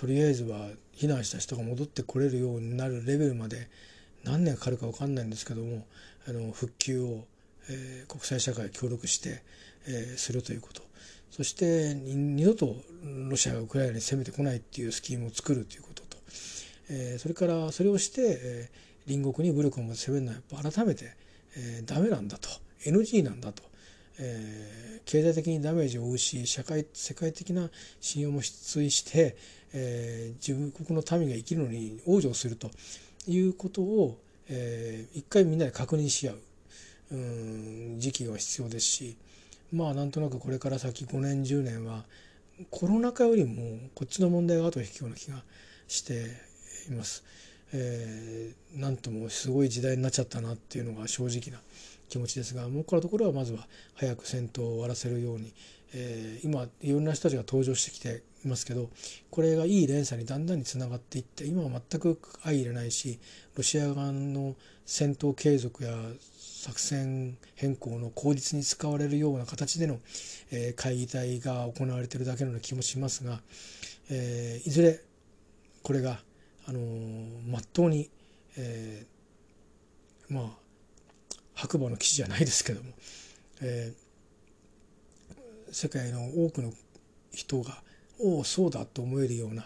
[0.00, 3.68] とりあえずは避難した人が戻ってこれるようになるレベルまで
[4.24, 5.84] 何年かかるか分かんないんですけども
[6.26, 7.24] あの復旧を、
[7.68, 9.42] えー、国際社会協力して、
[9.86, 10.82] えー、するということ。
[11.30, 12.74] そして二度と
[13.28, 16.16] ロシアがウクライナに攻めてこないっていうスキームを作るということと、
[16.90, 21.12] えー、それからそれをして、えー隣国に武力を持って攻めるのはやっぱ改めて、
[21.56, 22.48] えー、ダメなんだと。
[22.84, 23.62] NG なんだと、
[24.22, 29.36] えー、経済的にダメージを負うし社会世界的な信用も失墜して、
[29.72, 32.70] えー、自分国の民が生きるのに往生すると
[33.26, 36.38] いうことを、えー、一回みんなで確認し合う
[37.12, 39.16] うん時期が必要ですし
[39.72, 42.04] まあなんとなくこれから先5年10年は
[42.70, 45.42] コロナ禍よりもこっちの問題が後を引くような気が
[45.88, 46.26] して
[46.88, 47.24] います。
[47.72, 51.62] えー、なんともすごい時代になっちゃったなっていうのが正直な
[52.10, 55.54] 気持ちですがもうのところはまずは早く戦闘を終わらせるように、
[55.94, 58.90] えー、今いろんな人たちが登場してきていますけど
[59.30, 63.18] これがいい連鎖にだんだんにつながっていって今は全く相入れないし
[63.56, 65.94] ロシア側の戦闘継続や
[66.32, 69.98] 作戦変更の口実に使われるような形での、
[70.50, 73.40] えー、会議体が行われているだけのような気もしますが、
[74.10, 75.00] えー、いずれ
[75.82, 76.20] これが
[76.66, 76.80] あの
[77.48, 78.10] まっとうに、
[78.58, 80.50] えー、まあ
[81.60, 82.90] 白馬の騎士じゃないですけども、
[83.60, 86.72] えー、世界の多くの
[87.32, 87.82] 人が
[88.18, 89.64] おおそうだと思えるような、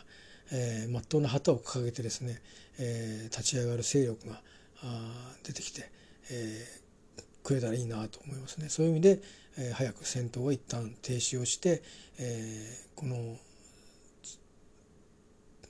[0.52, 2.40] えー、まっとうな旗を掲げてですね、
[2.78, 4.40] えー、立ち上がる勢力が
[4.83, 5.88] あ出てきて、
[6.30, 8.68] えー、くれたらいいなと思いますね。
[8.68, 9.20] そういう意味で、
[9.57, 11.83] えー、早く戦闘を一旦停止をして、
[12.18, 13.16] えー、この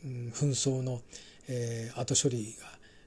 [0.04, 1.00] うん紛争の、
[1.48, 2.66] えー、後処理が、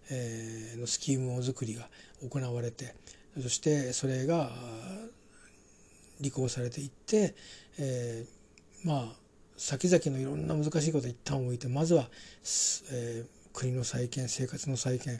[0.09, 1.87] えー、のスキーム作りが
[2.21, 2.95] 行われて
[3.41, 4.51] そしてそれが
[6.21, 7.35] 履行されていって、
[7.79, 9.15] えー、まあ
[9.57, 12.09] 先々のいろんな難しいことを一旦置いてまずは、
[12.91, 15.19] えー、国の再建生活の再建、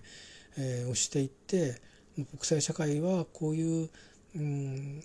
[0.58, 1.82] えー、をしていって
[2.16, 3.90] 国際社会はこういう
[4.36, 5.04] うん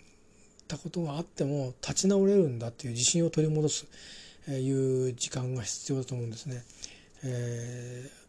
[0.68, 3.86] たことがあっても立ち直れるんだっていう自信を取り戻す
[4.48, 6.64] いう時間が必要だと思うんですね。
[7.24, 8.21] えー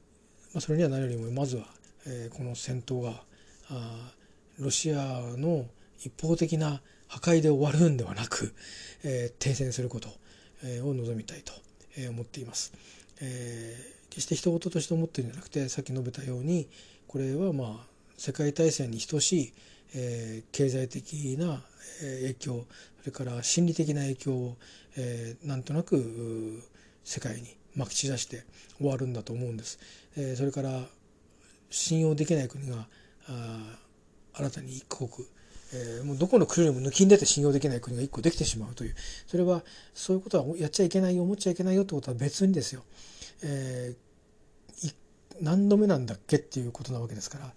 [0.54, 1.66] まあ、それには何よりもまずは、
[2.06, 3.24] えー、この戦闘が
[3.70, 4.12] あ
[4.60, 5.66] ロシアの
[6.00, 8.54] 一方的な破壊で終わるんではなく、
[9.04, 10.10] えー、停戦すること、
[10.64, 11.54] えー、を望みたいと、
[11.98, 12.74] えー、思っています。
[13.22, 16.68] えー、決して人事として思ってるんじゃなくてさっき述べたように
[17.08, 17.88] これはまあ
[18.18, 19.54] 世界大戦に等しい、
[19.96, 21.62] えー、経済的な
[22.00, 22.66] 影響
[23.00, 24.58] それから心理的な影響を、
[24.98, 26.64] えー、なんとなく
[27.04, 28.44] 世界にまき散らして
[28.78, 29.80] 終わるんだと思うんです。
[30.16, 30.82] えー、それから
[31.70, 32.88] 信用できない国が
[33.28, 33.80] あ
[34.34, 35.10] 新たに一国、
[35.74, 38.96] えー、もうどこの国よりも抜きん出て信用できない国が一個できてしまうという。
[39.28, 42.84] それはそういうことはやっちゃいけないよ思っちゃいけないよってことは別にですよ、
[43.44, 44.94] えー、
[45.42, 47.54] 何度目なんだっけっていうことなわけですから。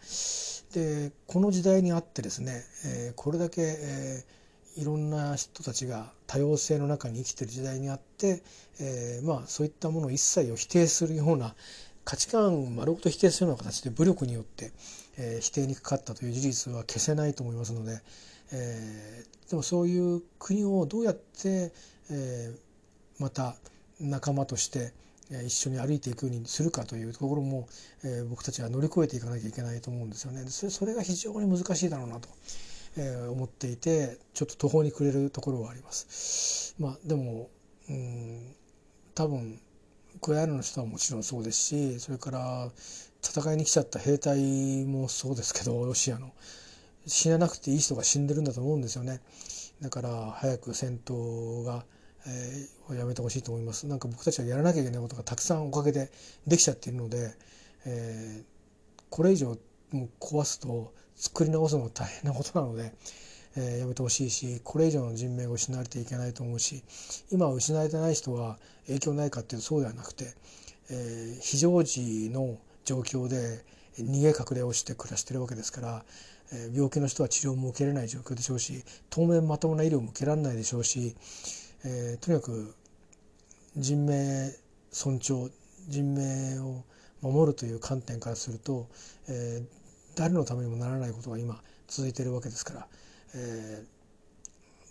[0.73, 4.37] でこの時代にあってですね、えー、これだけ、えー、
[4.77, 8.43] いろんな人たちが多様性の中に生きてる時代にあって、
[8.81, 11.55] えー、まあそういったものを一切を否定するような
[12.05, 14.73] 価値観を丸ごと否定するような形で武力によって、
[15.19, 18.01] えー、否定にかかったという事実は消せないと思いますので、
[18.53, 21.73] えー、でもそういう国をどうやって、
[22.11, 23.57] えー、また
[23.99, 24.93] 仲間として
[25.45, 27.67] 一緒に歩いていくようにするかというところも、
[28.05, 30.45] えー、僕たちは乗り越えていかなきゃいけないと思うんですよね。
[30.49, 32.29] それそれが非常に難しいだろうなと、
[32.99, 36.75] えー、思っていてちょっと途方に暮れるところはあります。
[36.79, 37.51] まあ、でも
[37.89, 38.55] うん
[39.15, 39.61] 多分
[40.21, 42.71] クライナの人はもちろんそうですしそれから
[43.23, 46.33] 戦いに来ちゃった兵隊もそうですけどロシアの
[47.07, 49.21] 死ななくていい人が死んでるんだと思うんですよね。
[49.81, 51.85] だから早く戦闘が
[52.29, 56.11] えー、やめてほしいと思いますなんか僕たちはやらなきゃいけないことがたくさんおかげで
[56.47, 57.33] できちゃっているので、
[57.85, 59.57] えー、これ以上
[59.93, 62.93] もう壊すと作り直すのも大変なことなので、
[63.57, 66.83] えー、やめてほしいしこれ以上の人命が失われていけないと思うし
[67.31, 70.35] 今失われてない人は影響ないかっていうとそうではなくて、
[70.91, 73.65] えー、非常時の状況で
[73.99, 76.05] 逃げ隠れをして暮らしてるわけですから、
[76.53, 81.17] えー、病気の人は治療も受けれない状況でしょうし当面まともな医療も受けられないでしょうし
[81.89, 82.75] えー、とにかく
[83.77, 84.51] 人命
[84.91, 85.51] 尊重
[85.89, 86.83] 人命を
[87.21, 88.89] 守るという観点からすると、
[89.29, 89.65] えー、
[90.17, 92.87] 誰のためにもならないことが今続いているわけですから、
[93.35, 93.85] え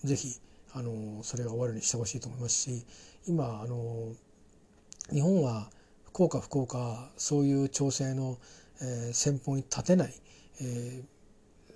[0.04, 0.40] ー、ぜひ
[0.74, 2.86] あのそれが終わるようにしてほしいと思いますし
[3.28, 4.14] 今あの
[5.12, 5.70] 日本は
[6.14, 8.38] 幸か不幸かそういう調整の、
[8.82, 10.14] えー、先方に立てない、
[10.62, 11.04] えー、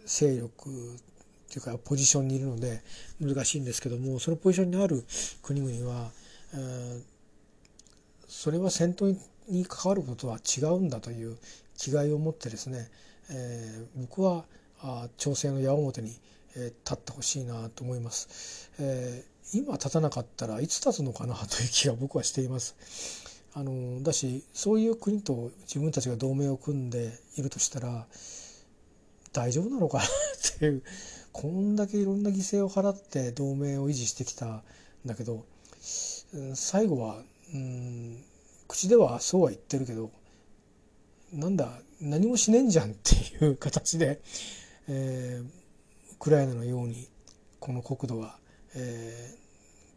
[0.05, 2.81] 勢力っていうかポジションにいるので
[3.19, 5.03] 難しいんですけどもそのポジションにある
[5.41, 6.11] 国々は、
[6.53, 7.01] えー、
[8.27, 9.17] それは戦闘
[9.49, 11.37] に関わることは違うんだという
[11.77, 12.89] 気概を持ってですね、
[13.31, 14.45] えー、僕は
[14.81, 16.15] あ調整の矢面に、
[16.55, 23.39] えー、立ってほしいなと思います、えー、今立たなかったらいつ立つのかなという気が僕はしています。
[23.53, 28.05] あのだしそういう国と自分たちが同盟を組んでいるとしたら
[29.33, 30.07] 大丈夫なのかなっ
[30.59, 30.83] ていう
[31.31, 34.61] こんだけいろんな犠牲を払って同盟を維持してきたん
[35.05, 35.45] だけど
[36.53, 38.23] 最後はうん
[38.67, 40.11] 口ではそうは言ってるけど
[41.33, 44.21] なんだ何もしねえんじゃんっていう形で、
[44.87, 47.09] えー、ウクライナのように
[47.59, 48.37] この国土が、
[48.73, 49.35] え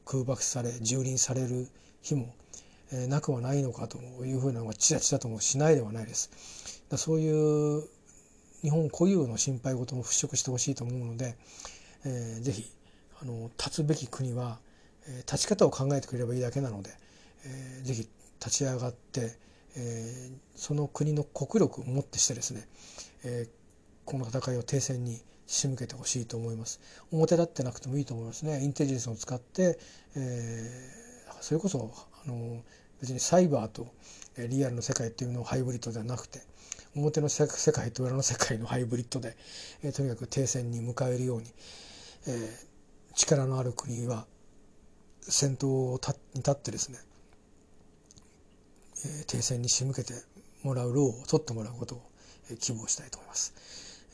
[0.05, 1.69] ー、空爆され蹂躙される
[2.03, 2.35] 日も、
[2.93, 6.83] えー、なくはないのかというふうなのがちらちらともしないではないです。
[6.89, 7.85] だそういう
[8.63, 11.37] 日本固有の心配事も払拭してほしいと思うので、
[12.05, 12.69] えー、ぜひ
[13.21, 14.59] あの立つべき国は、
[15.07, 16.91] えー、立ち方を考えてくれればいいだけなので、
[17.45, 18.09] えー、ぜひ
[18.45, 19.37] 立ち上がって、
[19.77, 22.69] えー、その国の国力をもってしてですね、
[23.25, 23.51] えー、
[24.05, 26.81] この戦いを停戦に仕向けてほしいと思います。
[27.11, 28.63] 表立ってなくてもいいと思いますね。
[28.63, 29.79] インテリジェンスを使って、
[30.17, 31.93] えー、それこそ
[32.25, 32.63] あの
[33.01, 33.89] 別にサイバーと
[34.49, 36.41] リアルの世界っていうのをハイブリッドではなくて
[36.95, 39.37] 表の世界と裏の世界のハイブリッドで、
[39.83, 41.51] えー、とにかく停戦に迎えるように、
[42.29, 44.27] えー、力のある国は
[45.23, 45.95] 戦闘
[46.35, 46.99] に立ってですね、
[49.27, 50.15] 停戦に仕向けて
[50.63, 52.03] もらう労を取ってもらうことを、
[52.51, 53.55] え、希望したいと思います。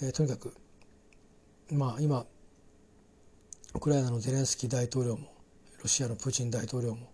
[0.02, 0.54] え、とにかく
[1.70, 2.24] まあ今
[3.74, 5.30] ウクライナのゼレンスキー大統領も
[5.82, 7.10] ロシアのプーチン大統領も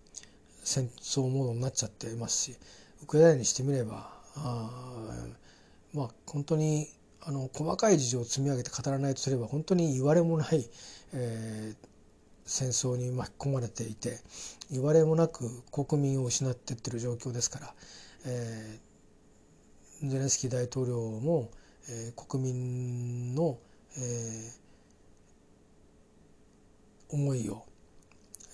[0.63, 2.55] 戦争モードになっちゃっていますし
[3.03, 4.69] ウクライナにしてみればあ
[5.93, 6.87] まあ本当に
[7.21, 10.65] あの細かい事情を積み上げて語らないとすれば本当に言われもない、
[11.13, 11.75] えー、
[12.45, 14.19] 戦争に巻き込まれていて
[14.71, 17.73] 言われもなく国民を失っていってる状況ですから、
[18.27, 21.49] えー、ゼレンスキー大統領も、
[21.89, 23.57] えー、国民の、
[23.97, 27.65] えー、思いを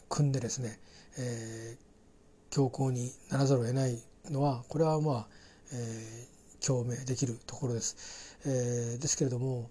[0.09, 0.79] 組んでですね、
[1.17, 5.27] えー、強硬にならざるを得ないのはこれはまあ、
[5.73, 8.37] えー、共鳴できるところです。
[8.45, 9.69] えー、ですけれども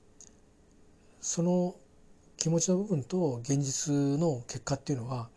[1.21, 1.75] その
[2.41, 5.29] 気持ちの部分と現実の結果っていうのは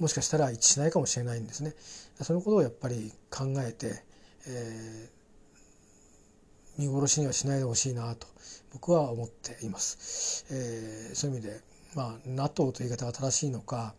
[0.00, 1.72] もしかしたら一致しないかもしれないんですね。
[2.20, 4.02] そのことをやっぱり考えて、
[4.48, 8.26] えー、見殺しにはしないでほしいなと
[8.72, 10.44] 僕は思っています。
[10.50, 11.60] えー、そういう意味で、
[11.94, 13.94] まあ、NATO という言い方が正しいのか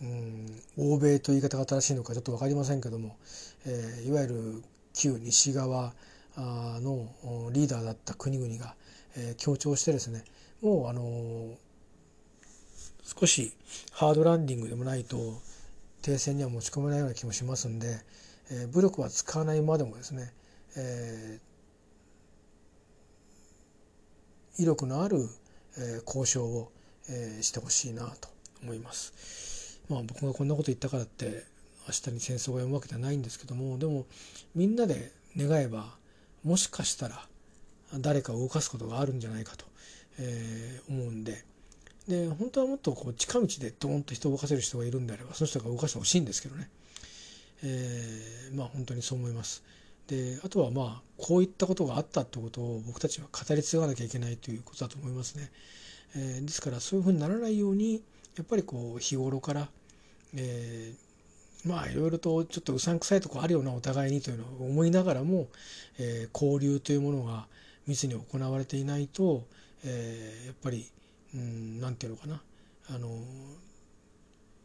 [0.00, 3.16] うん欧米という言い方が正しいのかちょっと分かりませんけども、
[3.66, 4.62] えー、いわゆる
[4.94, 5.94] 旧西側
[6.36, 7.08] の
[7.52, 8.76] リーダーだった国々が
[9.36, 10.24] 強調してですね
[10.62, 11.56] もうあの
[13.02, 13.52] 少し
[13.92, 15.40] ハードランディングでもないと
[16.02, 17.98] 停戦には持ち込めないような気もしますんで
[18.72, 20.32] 武力は使わないまでもですね
[20.76, 25.28] えー、威力のある、
[25.78, 26.70] えー、交渉を、
[27.08, 28.28] えー、してほしいなと
[28.62, 29.80] 思います。
[29.88, 31.44] まあ僕がこんなこと言ったからって
[31.88, 34.06] 明日に戦争が読むわけではないんですけどもでも
[34.54, 35.86] みんなで願えば
[36.44, 37.26] もしかしたら
[37.98, 39.64] 誰かを動かすことがあるんじゃないかと、
[40.20, 41.44] えー、思うんで
[42.08, 46.68] で本当はもっとこう近道でドーンと人を動かせる人がいるんであればその人が動かしてほしいんですけどね、
[47.62, 49.62] えー、まあ本当にそう思います。
[50.08, 55.50] であとはまあこういったことがあったってことを僕たちは語り継がなきゃいけないということだと思いますね。
[56.16, 58.02] えー、ですからそういうふうにならないように
[58.36, 59.68] やっぱりこう日頃から、
[60.34, 65.46] えー、まあいろいろとちょっとうさんくさいとこあるようなお互いにというのを思いながらも、
[65.98, 67.46] えー、交流というものが
[67.86, 69.44] 密に行われていないと、
[69.84, 70.86] えー、やっぱり
[71.34, 72.42] うんていうのかな。
[72.88, 73.08] あの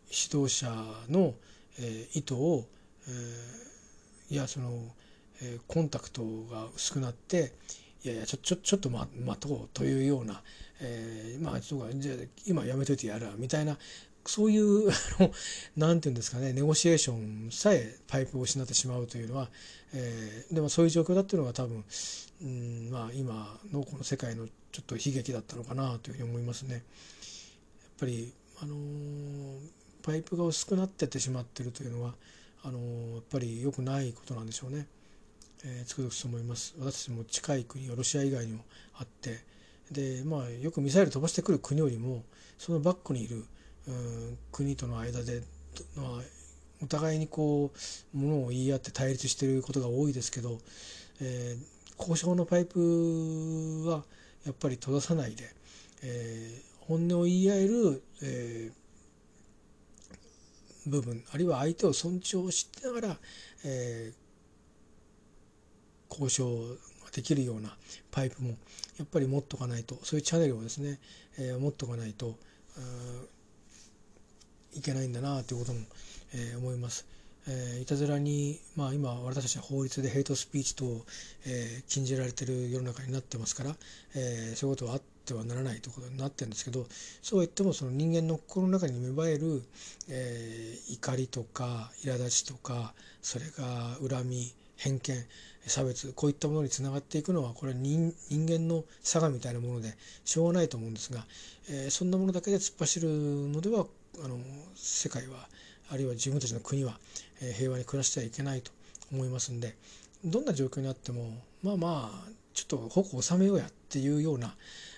[0.09, 0.67] 指導者
[1.09, 1.33] の、
[1.79, 2.65] えー、意図を、
[3.07, 4.71] えー、いやその、
[5.41, 7.53] えー、コンタクトが薄くなって
[8.03, 9.07] いやいやちょちょちょっと待
[9.39, 10.41] とうというような、
[10.81, 12.13] えー、まあちょっとじゃ
[12.45, 13.77] 今やめといてやるみたいな
[14.25, 14.89] そういう
[15.77, 19.49] 何て言うんですかねネゴシエーションさえパイプを失ってしまうというのは、
[19.93, 21.83] えー、でもそういう状況だっていうのが多分、
[22.45, 26.75] うんまあ、今のこの世界のちょっと悲劇だったのかなというふうに思いますね。
[26.75, 26.83] やっ
[27.99, 28.31] ぱり、
[28.61, 29.57] あのー、
[30.03, 32.13] パイプが薄くなってってしまってるというのは
[32.63, 34.87] あのー、やっぱり良くないことなんでしょうね。
[35.63, 36.75] えー、つくづくと思います。
[36.79, 39.43] 私たちも近い国はロシア以外にもあって
[39.91, 42.23] で、まあ、よくミサイル飛ばしてくる国よりも
[42.59, 43.43] そのバックにいる
[43.87, 45.41] うん国との間で、
[45.95, 46.07] まあ、
[46.83, 47.71] お互いにこ
[48.13, 50.59] うものを言い合って対立していることが多いですけど、
[51.21, 54.03] えー、交渉のパイプは
[54.45, 55.49] やっぱり閉ざさないで、
[56.03, 63.17] えー、本音を言い合える、えー、部分あるいは相手を尊重しながら、
[63.65, 67.75] えー、交渉ができるような
[68.11, 68.49] パイプも
[68.97, 70.99] やっぱり持っとかないとそういうチャンネルをですね、
[71.39, 72.35] えー、持っとかないと
[74.73, 75.79] いけないんだなということも、
[76.33, 77.14] えー、思います。
[77.47, 80.85] えー、いたずらに、まあ、今私たちは法律でヘイトスピーチ等、
[81.45, 83.75] えー、禁じられてる世の中になってますから、
[84.15, 86.85] えー、そういうことはあってはならないということになってるんですけど
[87.21, 89.63] そう言ってもその人間の心の中に芽生える、
[90.09, 95.25] えー、怒りとか苛立ちとかそれが恨み偏見
[95.67, 101.25] 差別こういったものにつながっていくのはこれは人間の差がみたいなものでしょうがないと思うんですが、
[101.69, 103.85] えー、そんなものだけで突っ走るのでは
[104.23, 104.37] あの
[104.75, 105.47] 世界は
[105.91, 106.97] あるいは自分たちの国は
[107.57, 108.71] 平和に暮らしてはいけないと
[109.11, 109.75] 思いますんで
[110.23, 111.29] どんな状況にあっても
[111.63, 114.55] まあまあちょっと矛を収めようやっていうような、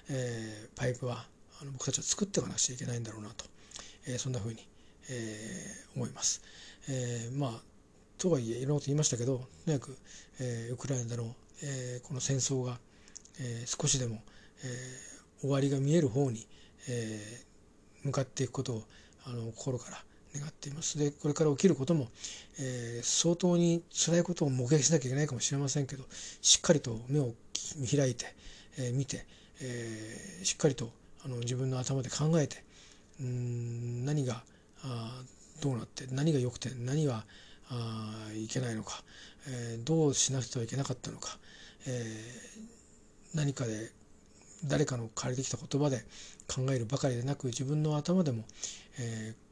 [0.10, 1.26] えー、パイプは
[1.62, 3.46] あの僕たちは作っていかなくちゃいけないんだろうなと、
[4.08, 4.68] えー、そんなふうに、
[5.10, 6.42] えー、思います。
[6.88, 7.52] えー、まあ
[8.18, 9.98] とはいえいろんなこと言いましたけどとにかく、
[10.40, 12.78] えー、ウクライナでの、えー、この戦争が、
[13.40, 14.22] えー、少しでも、
[14.64, 16.48] えー、終わりが見える方に、
[16.90, 18.84] えー、向かっていくことを
[19.26, 20.04] あの心から
[20.36, 20.98] 願っています。
[20.98, 22.10] でこれから起きることも、
[22.60, 26.04] えー、相当に辛いことを目撃しなきゃいけないかもしれませんけど
[26.42, 27.34] しっかりと目を
[27.78, 28.26] 見開いて、
[28.78, 29.26] えー、見て、
[29.62, 30.92] えー、しっかりと
[31.26, 32.64] あの自分の頭で考えて
[33.20, 34.44] うん何が
[34.84, 35.22] あ
[35.62, 37.26] どうなって何が良くて何は
[37.70, 39.04] あいけないのか、
[39.48, 41.38] えー、どうしなくてはいけなかったのか、
[41.88, 43.92] えー、何かで
[44.66, 46.06] 誰かの借りてきた言葉で
[46.48, 48.44] 考えるばかりでなく自分の頭でも、
[49.00, 49.47] えー、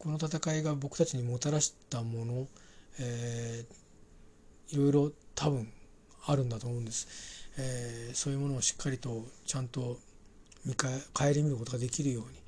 [0.00, 2.46] この戦いが僕たちにもたらしたもの、
[2.98, 5.70] えー、いろいろ多分
[6.26, 9.98] あるんだと思うんです、えー、そういうものをしっかりとちゃんと
[10.64, 12.38] 見か顧みることができるように、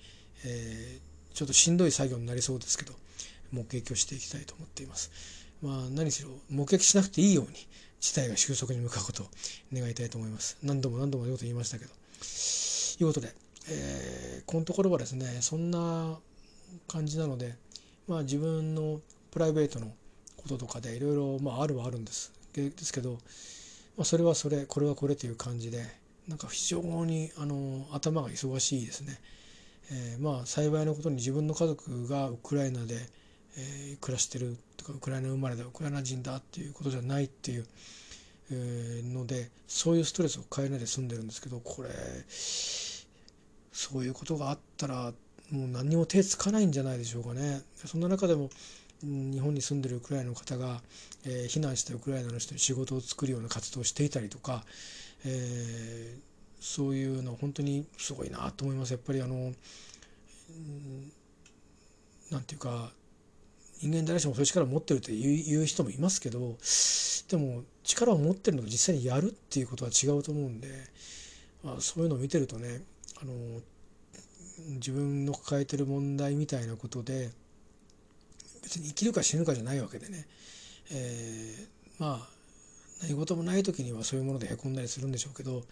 [0.46, 2.94] えー、ちょっとしんどい作業になりそうですけど
[3.52, 5.10] 目撃をしていきたいと思っています。
[5.60, 7.68] まあ、何しろ目撃しなくていいように
[8.00, 9.26] 事態が収束に向かうことを
[9.74, 10.56] 願いたいと思います。
[10.62, 11.90] 何度も何度もいうこと言いましたけど。
[11.90, 13.34] ということで、
[13.68, 16.18] えー、このところはですね、そんな
[16.88, 17.54] 感じなので、
[18.08, 19.00] まあ自分の
[19.30, 19.92] プライベートの
[20.36, 22.32] こととかでいろいろまああるはあるんです。
[22.52, 23.12] ですけど、
[23.96, 25.86] まあ、それはそれ、これはこれという感じで、
[26.28, 29.18] なんか非常にあの頭が忙しいですね。
[29.90, 32.94] えー、まあ幸いなことに自分の家族がウクライナで、
[33.56, 37.66] えー、暮らしてるとかウクライナ生まれだウクライナ人だっていうことじゃないっていう、
[38.50, 41.90] えー、のでそういうストレスを変えないで済んでるんですけどこれ
[42.28, 45.12] そういうことがあったら
[45.52, 47.60] もう何も手つかないんじゃないでしょうかね。
[47.84, 48.48] そんな中でも
[49.02, 50.80] 日本に住んでるウクライナの方が、
[51.26, 54.64] えー、避難したウクライナの人に仕事を作るような活動をしていたりとか、
[55.26, 56.20] えー、
[56.60, 58.92] そういうの本当にすごいなと思います。
[58.92, 59.54] やっぱりあの、うん、
[62.30, 62.90] なんていうか
[63.82, 66.56] 人間誰しもそういう力を持ってるって言う人もいますけど
[67.28, 70.68] でも力を持ってるのと実際にやるっていうことは違うと思うんで、
[71.64, 72.82] まあ、そういうのを見てるとね
[73.20, 73.32] あの
[74.76, 77.30] 自分の抱えてる問題みたいなことで
[78.62, 80.26] 別に生きるか死ぬかじゃないわけでね、
[80.90, 82.28] えー、まあ
[83.02, 85.62] 何事もない時にはそういうものでへこんだりするんでしょうけど、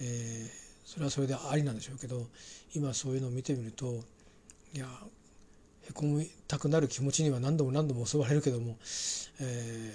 [0.00, 0.48] えー、
[0.84, 2.26] それはそれでありなんでしょうけど
[2.74, 4.00] 今そういうのを見てみると
[4.74, 4.86] いや
[5.88, 8.76] へこみたくなる気持ちには何度も何度も襲われるけども、
[9.40, 9.92] え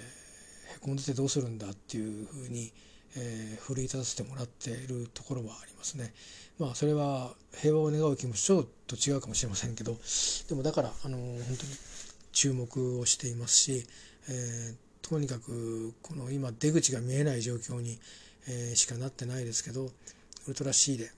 [0.72, 2.72] ー、へこんでてどうするんだっていうふうに、
[3.16, 6.12] えー、奮い立たせてもらっているところはありますね。
[6.58, 9.96] まあそれは平和を願う気持ちと違うかもしれませんけど
[10.48, 11.58] でもだからあの本当に
[12.32, 13.86] 注目をしていますし、
[14.28, 17.98] えー、とにかくこの今出口が見えない状況に、
[18.46, 19.90] えー、しかなってないですけどウ
[20.48, 21.10] ルトラ C で、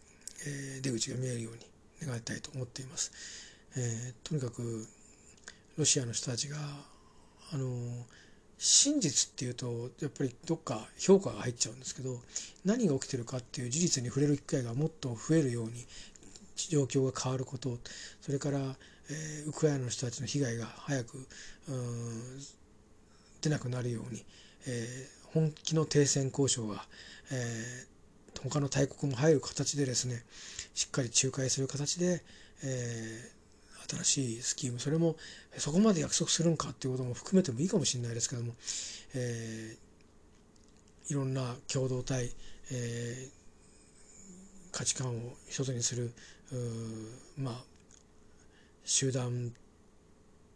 [0.47, 3.13] えー、出口が見えるように願いたいと思っています。
[3.77, 4.87] えー、とにかく
[5.77, 6.57] ロシアの人たちが
[7.53, 7.67] あの
[8.65, 12.21] 真実っていうとやっぱりどっか評価が入っちゃうんですけど
[12.65, 15.85] 何が起きてるかっていう事実に触れる機会がもっと増えるように
[16.71, 17.77] 状況が変わること
[18.21, 21.27] それから、えー、ウクライナの人たちの被害が早く
[23.41, 24.25] 出なくなるように、
[24.69, 26.85] えー、本気の停戦交渉が、
[27.33, 30.23] えー、他の大国も入る形でですね
[30.73, 32.23] しっかり仲介する形で、
[32.63, 33.42] えー、
[33.89, 35.17] 新しいスキームそれも
[35.59, 38.53] そこまで約束するんかっていうことも含めてもいいかもしれないですけども、
[39.15, 42.31] えー、いろんな共同体、
[42.73, 46.13] えー、価値観を一つにする
[47.39, 47.65] まあ
[48.85, 49.53] 集団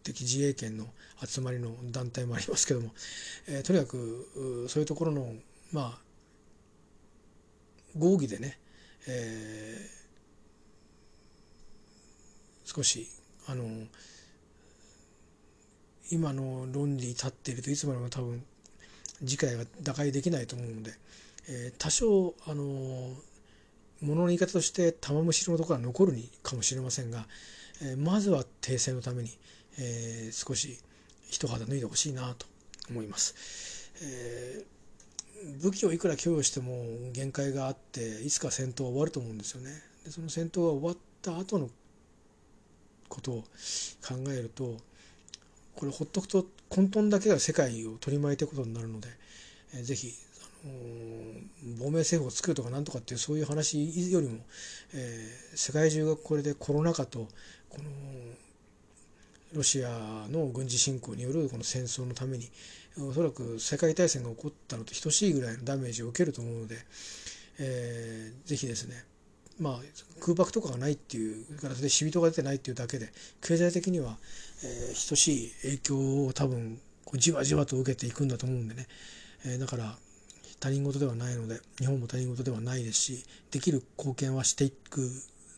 [0.03, 0.87] 的自衛権の
[1.24, 2.91] 集まりの団体もありますけども、
[3.49, 5.33] えー、とにかくそういうところの
[5.72, 5.99] まあ
[7.99, 8.59] 合議でね、
[9.09, 13.09] えー、少し
[13.49, 13.64] あの
[16.11, 18.42] 今の論理に立っているといつまでも多分
[19.24, 20.92] 次回が打開できないと思うので、
[21.49, 27.26] えー、多少あのものの言い方として玉虫のところは残るにかもしれませんが、
[27.82, 29.30] えー、まずは停戦のために、
[29.78, 30.78] えー、少し
[31.30, 32.47] 一肌脱いでほしいなと
[32.90, 33.90] 思います。
[34.03, 39.70] えー、武器をいくら供与しても限界があっていつか戦闘は終わると思うんですよね。
[40.05, 41.70] でその戦闘が終わった後の
[43.09, 43.44] ことを
[44.07, 44.76] 考えると
[45.74, 49.09] これほっとくと混沌だけが世界を取り巻いていくことになるので、
[49.74, 50.12] えー、ぜひ、
[50.64, 54.38] あのー、亡命政府を作るとかなんとかっていうそういう話よりも、
[54.94, 57.28] えー、世界中がこれでコロナ禍と
[57.68, 57.84] この
[59.54, 62.48] ロシアの軍事侵攻によるこの戦争のために
[62.98, 66.76] おそらく世界大戦が起こったのと等しいぐらいのダメージを受けると思うので、
[67.59, 69.04] えー、ぜひですね
[69.59, 69.80] まあ、
[70.20, 74.16] 空爆とかがないっていうからそれで死人が出てないっていうだけで経済的には、
[74.62, 78.86] えー、等しい影響を多分こうじわじわと受けていくんだと思うんでね、
[79.46, 79.96] えー、だから
[80.61, 85.11] 他人事ではないので日本も他人事ではないですしできる貢献はしていく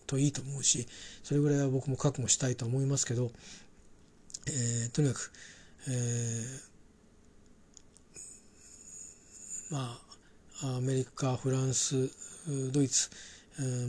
[0.07, 0.87] といいと思うし
[1.23, 3.31] それぐらいは僕も覚悟したいと思いますけど、
[4.47, 5.33] えー、とにかく、
[5.89, 9.99] えー、ま
[10.63, 12.11] あアメリカフランス
[12.73, 13.11] ドイツ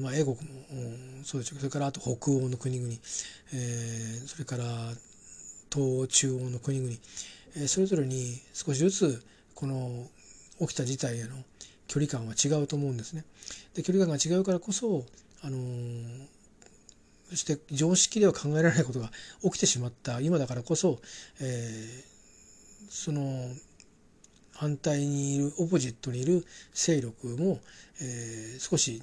[0.02, 0.38] まあ、英国も
[1.24, 2.92] そうでしょうそれからあと北欧の国々、
[3.54, 4.64] えー、それから
[5.72, 6.92] 東欧中央の国々、
[7.56, 10.08] えー、それぞれに少しずつこの
[10.60, 11.30] 起きた事態への
[11.88, 13.26] 距離感は違うと思うんですね。
[13.76, 15.06] で距離感が違うからこそ、
[15.44, 16.28] あのー、
[17.30, 19.12] そして常識では考えられないことが
[19.44, 21.00] 起きてしまった今だからこそ、
[21.42, 23.22] えー、その
[24.54, 26.44] 反対にいるオポジットにいる
[26.74, 27.60] 勢力も、
[28.02, 29.02] えー、少し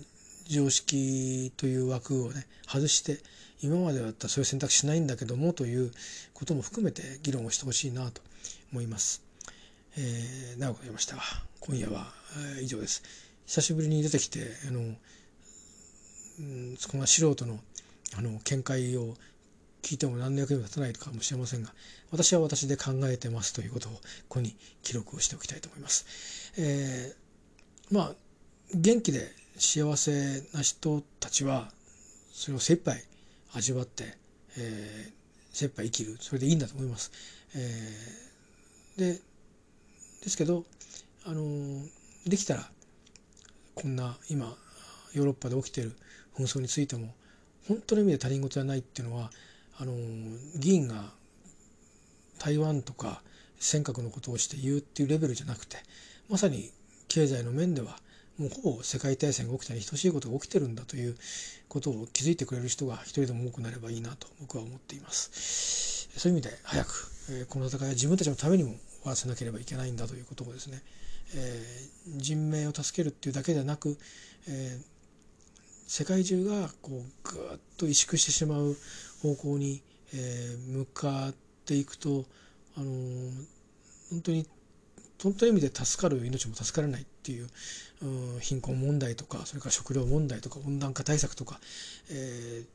[0.49, 3.18] 常識という枠をね外して
[3.62, 5.90] 今までだったらそういう選択しないんだけどもという
[6.34, 8.20] ことも含めて議論をしてほしいなと
[8.72, 9.22] 思います。
[9.99, 11.22] えー、長くなりましたが
[11.61, 12.12] 今夜は、
[12.59, 13.03] えー、以上です。
[13.47, 17.59] 久しぶりに出てきてあの、うん、そこが素人の
[18.16, 19.14] あの見解を
[19.82, 21.70] 聞いても何の役にも立たないかもしれませんが
[22.11, 26.53] 私は私で考えてますということをここに記録をしておきたいと思います。
[26.59, 28.14] えー、まあ
[28.74, 31.70] 元気で幸せな人たちは
[32.32, 33.02] それを精一杯
[33.54, 34.04] 味わって、
[34.59, 37.11] えー、精一杯生きるそれでいいんだと思います。
[37.54, 39.20] えー、で
[40.22, 40.64] ですけど
[41.24, 41.82] あの
[42.26, 42.68] できたら
[43.74, 44.54] こんな今
[45.14, 45.92] ヨーロッパで起きてる
[46.36, 47.14] 紛争についても
[47.68, 49.30] 本当の意味で他人事じゃないっていうのは
[49.78, 49.92] あの
[50.57, 51.04] 議員が
[52.38, 53.22] 台湾とか
[53.59, 55.78] 尖閣のことをして言うっていうレベルじゃなくて
[56.28, 56.70] まさに
[57.09, 57.96] 経済の面では
[58.39, 61.16] もうほぼ世界大戦が起きたに等しいことが起きてるんだという
[61.68, 66.09] ことを気づいてくれる人が一人でも多くなればいいなと僕は思っています。
[66.18, 70.80] そういう意味で早くえー、この戦いは自分たちのためにも終わらせなければいけないんだということをですね、
[71.34, 73.99] えー、人命を助けるっていうだけではなく、
[74.49, 74.84] えー、
[75.87, 77.01] 世界中がこうぐ
[77.55, 78.76] っと萎縮してしまう
[79.22, 79.82] 方向に、
[80.14, 81.34] えー、向かっ
[81.64, 82.24] ていくと、
[82.76, 83.30] あのー、
[84.11, 84.47] 本当に
[85.22, 87.48] 本当の意味で助かる命も助からないっていう、
[88.02, 91.58] うん、貧困問題とかそれから食料問題とか温暖化対策とか、
[92.10, 92.66] えー、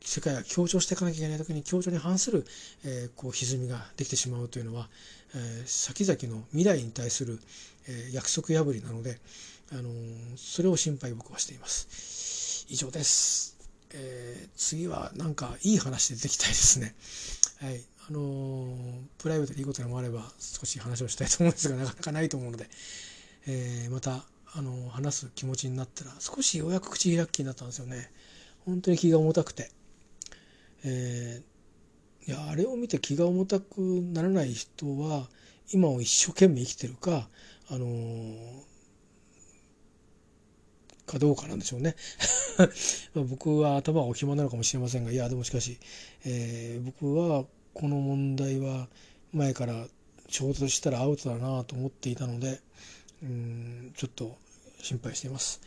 [0.00, 2.44] 世界が協調していかなきゃいけない時に協調に反する、
[2.84, 4.88] えー、こう歪みができてしまうというのは、
[5.34, 7.38] えー、先々の未来に対する、
[7.88, 9.18] えー、約束破りなので、
[9.72, 12.66] あのー、それを心配僕はしています。
[12.68, 13.56] 以上です。
[13.90, 16.94] えー、次はなんかいい話でできたいですね。
[17.60, 17.80] はい。
[18.08, 18.74] あのー、
[19.18, 22.68] プライベートでいいことでもあれば少し話をしたいと思うんですが なかなかないと思うので、
[23.46, 28.10] えー、また、あのー、話す気持ちになったら少しようやく口開きになったんですよね。
[28.64, 29.70] 本当に気が重たくて。
[30.84, 35.28] えー、いやあれを見て気が重たくならない人は
[35.72, 37.28] 今を一生懸命生きてるか、
[37.68, 38.64] あの、
[41.04, 41.96] かどうかなんでしょうね
[43.14, 45.78] 僕は頭はお暇なのかもしれませんがいやでもしかし、
[46.24, 47.46] えー、僕は
[47.78, 48.88] この問題は
[49.32, 49.86] 前から
[50.28, 52.60] 衝突したらアウトだなと思っていたので
[53.22, 54.36] うんちょっと
[54.82, 55.60] 心配しています。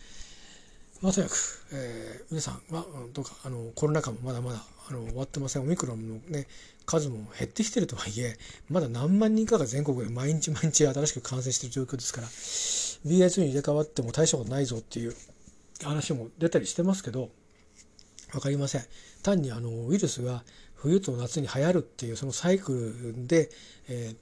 [1.01, 1.37] まあ、とにかく、
[1.73, 6.47] えー、皆さんは、どうかあのコロナ禍もまだまだあの終わってませんオミクロンの、ね、
[6.85, 8.37] 数も減ってきてるとはいえ
[8.69, 15.15] まだ何万人かが全国で毎日毎日新しく感染している状況ですから BA2 に入れ替わっても大したことないぞっていう
[15.83, 17.29] 話も出たりしてますけど
[18.31, 18.81] 分かりません
[19.23, 20.43] 単にあのウイルスが
[20.81, 22.71] 冬と夏に流行るっていうそのサイク
[23.15, 23.49] ルで、
[23.87, 24.15] え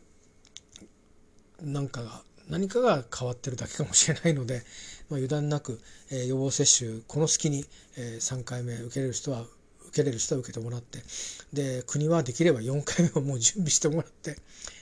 [1.63, 4.63] ー、なんかが何かが変わってるだけかもしれないので、
[5.09, 5.79] まあ、油断なく、
[6.11, 7.63] えー、予防接種この隙に、
[7.97, 9.43] えー、3回目受けれる人は
[9.87, 10.99] 受けれる人は受けてもらって
[11.53, 14.35] で国はできれば4回目をもう準備してもらって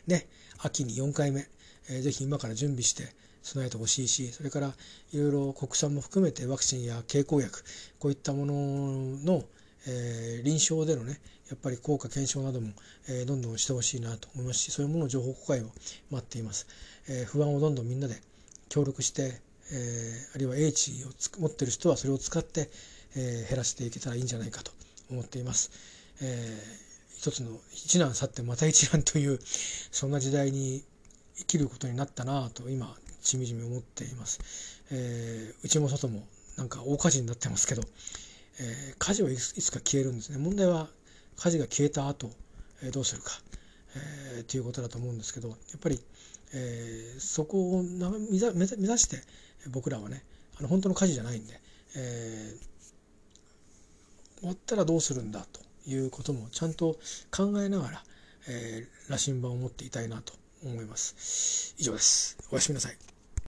[0.08, 0.28] ね
[0.60, 1.48] 秋に4回目、
[1.90, 3.04] えー、ぜひ今から準備して
[3.44, 4.74] 備えてほしいしそれから
[5.14, 7.64] いろいろ国産も含めてワクチンや経口薬
[8.00, 8.54] こういったもの
[9.24, 9.44] の、
[9.88, 11.20] えー、臨床でのね
[11.50, 12.74] やっぱり効果検証なども、
[13.08, 15.72] えー、どんどんしてほしいなと思いますしそういうものの情報公開を
[16.12, 16.68] 待っています。
[17.08, 18.22] えー、不安をどんどんみんなで
[18.70, 19.42] 協力して、
[19.72, 22.70] えー、あるいは英知を持ってる人はそれを使って、
[23.16, 24.72] えー、減らしていけたらいいんじゃないかと
[25.10, 25.72] 思っています。
[26.22, 29.40] えー、一つの一難去ってまた一難という
[29.92, 30.84] そんな時代に
[31.38, 34.40] 生きることになったなと今しみじみ思っています。
[34.92, 36.26] えー、内も外も
[36.58, 37.84] なんか大火事になってますけど、
[38.60, 40.38] えー、火事はいつか消えるんですね。
[40.38, 40.90] 問題は
[41.38, 42.32] 火事が消えた後、
[42.84, 43.32] えー、どうするか、
[43.96, 46.00] えー、ということだと思うんですけどやっぱり
[46.54, 49.18] えー、そこを目指して
[49.70, 50.24] 僕らはね
[50.60, 51.60] あの本当の火事じゃないんで、
[51.96, 56.98] えー、終わったらどうするんだということもちゃんと
[57.36, 58.04] 考えながら、
[58.50, 60.34] えー、羅針盤を持っていたいなと
[60.64, 61.76] 思います。
[61.78, 62.38] 以上です。
[62.52, 63.07] おやすみなさい。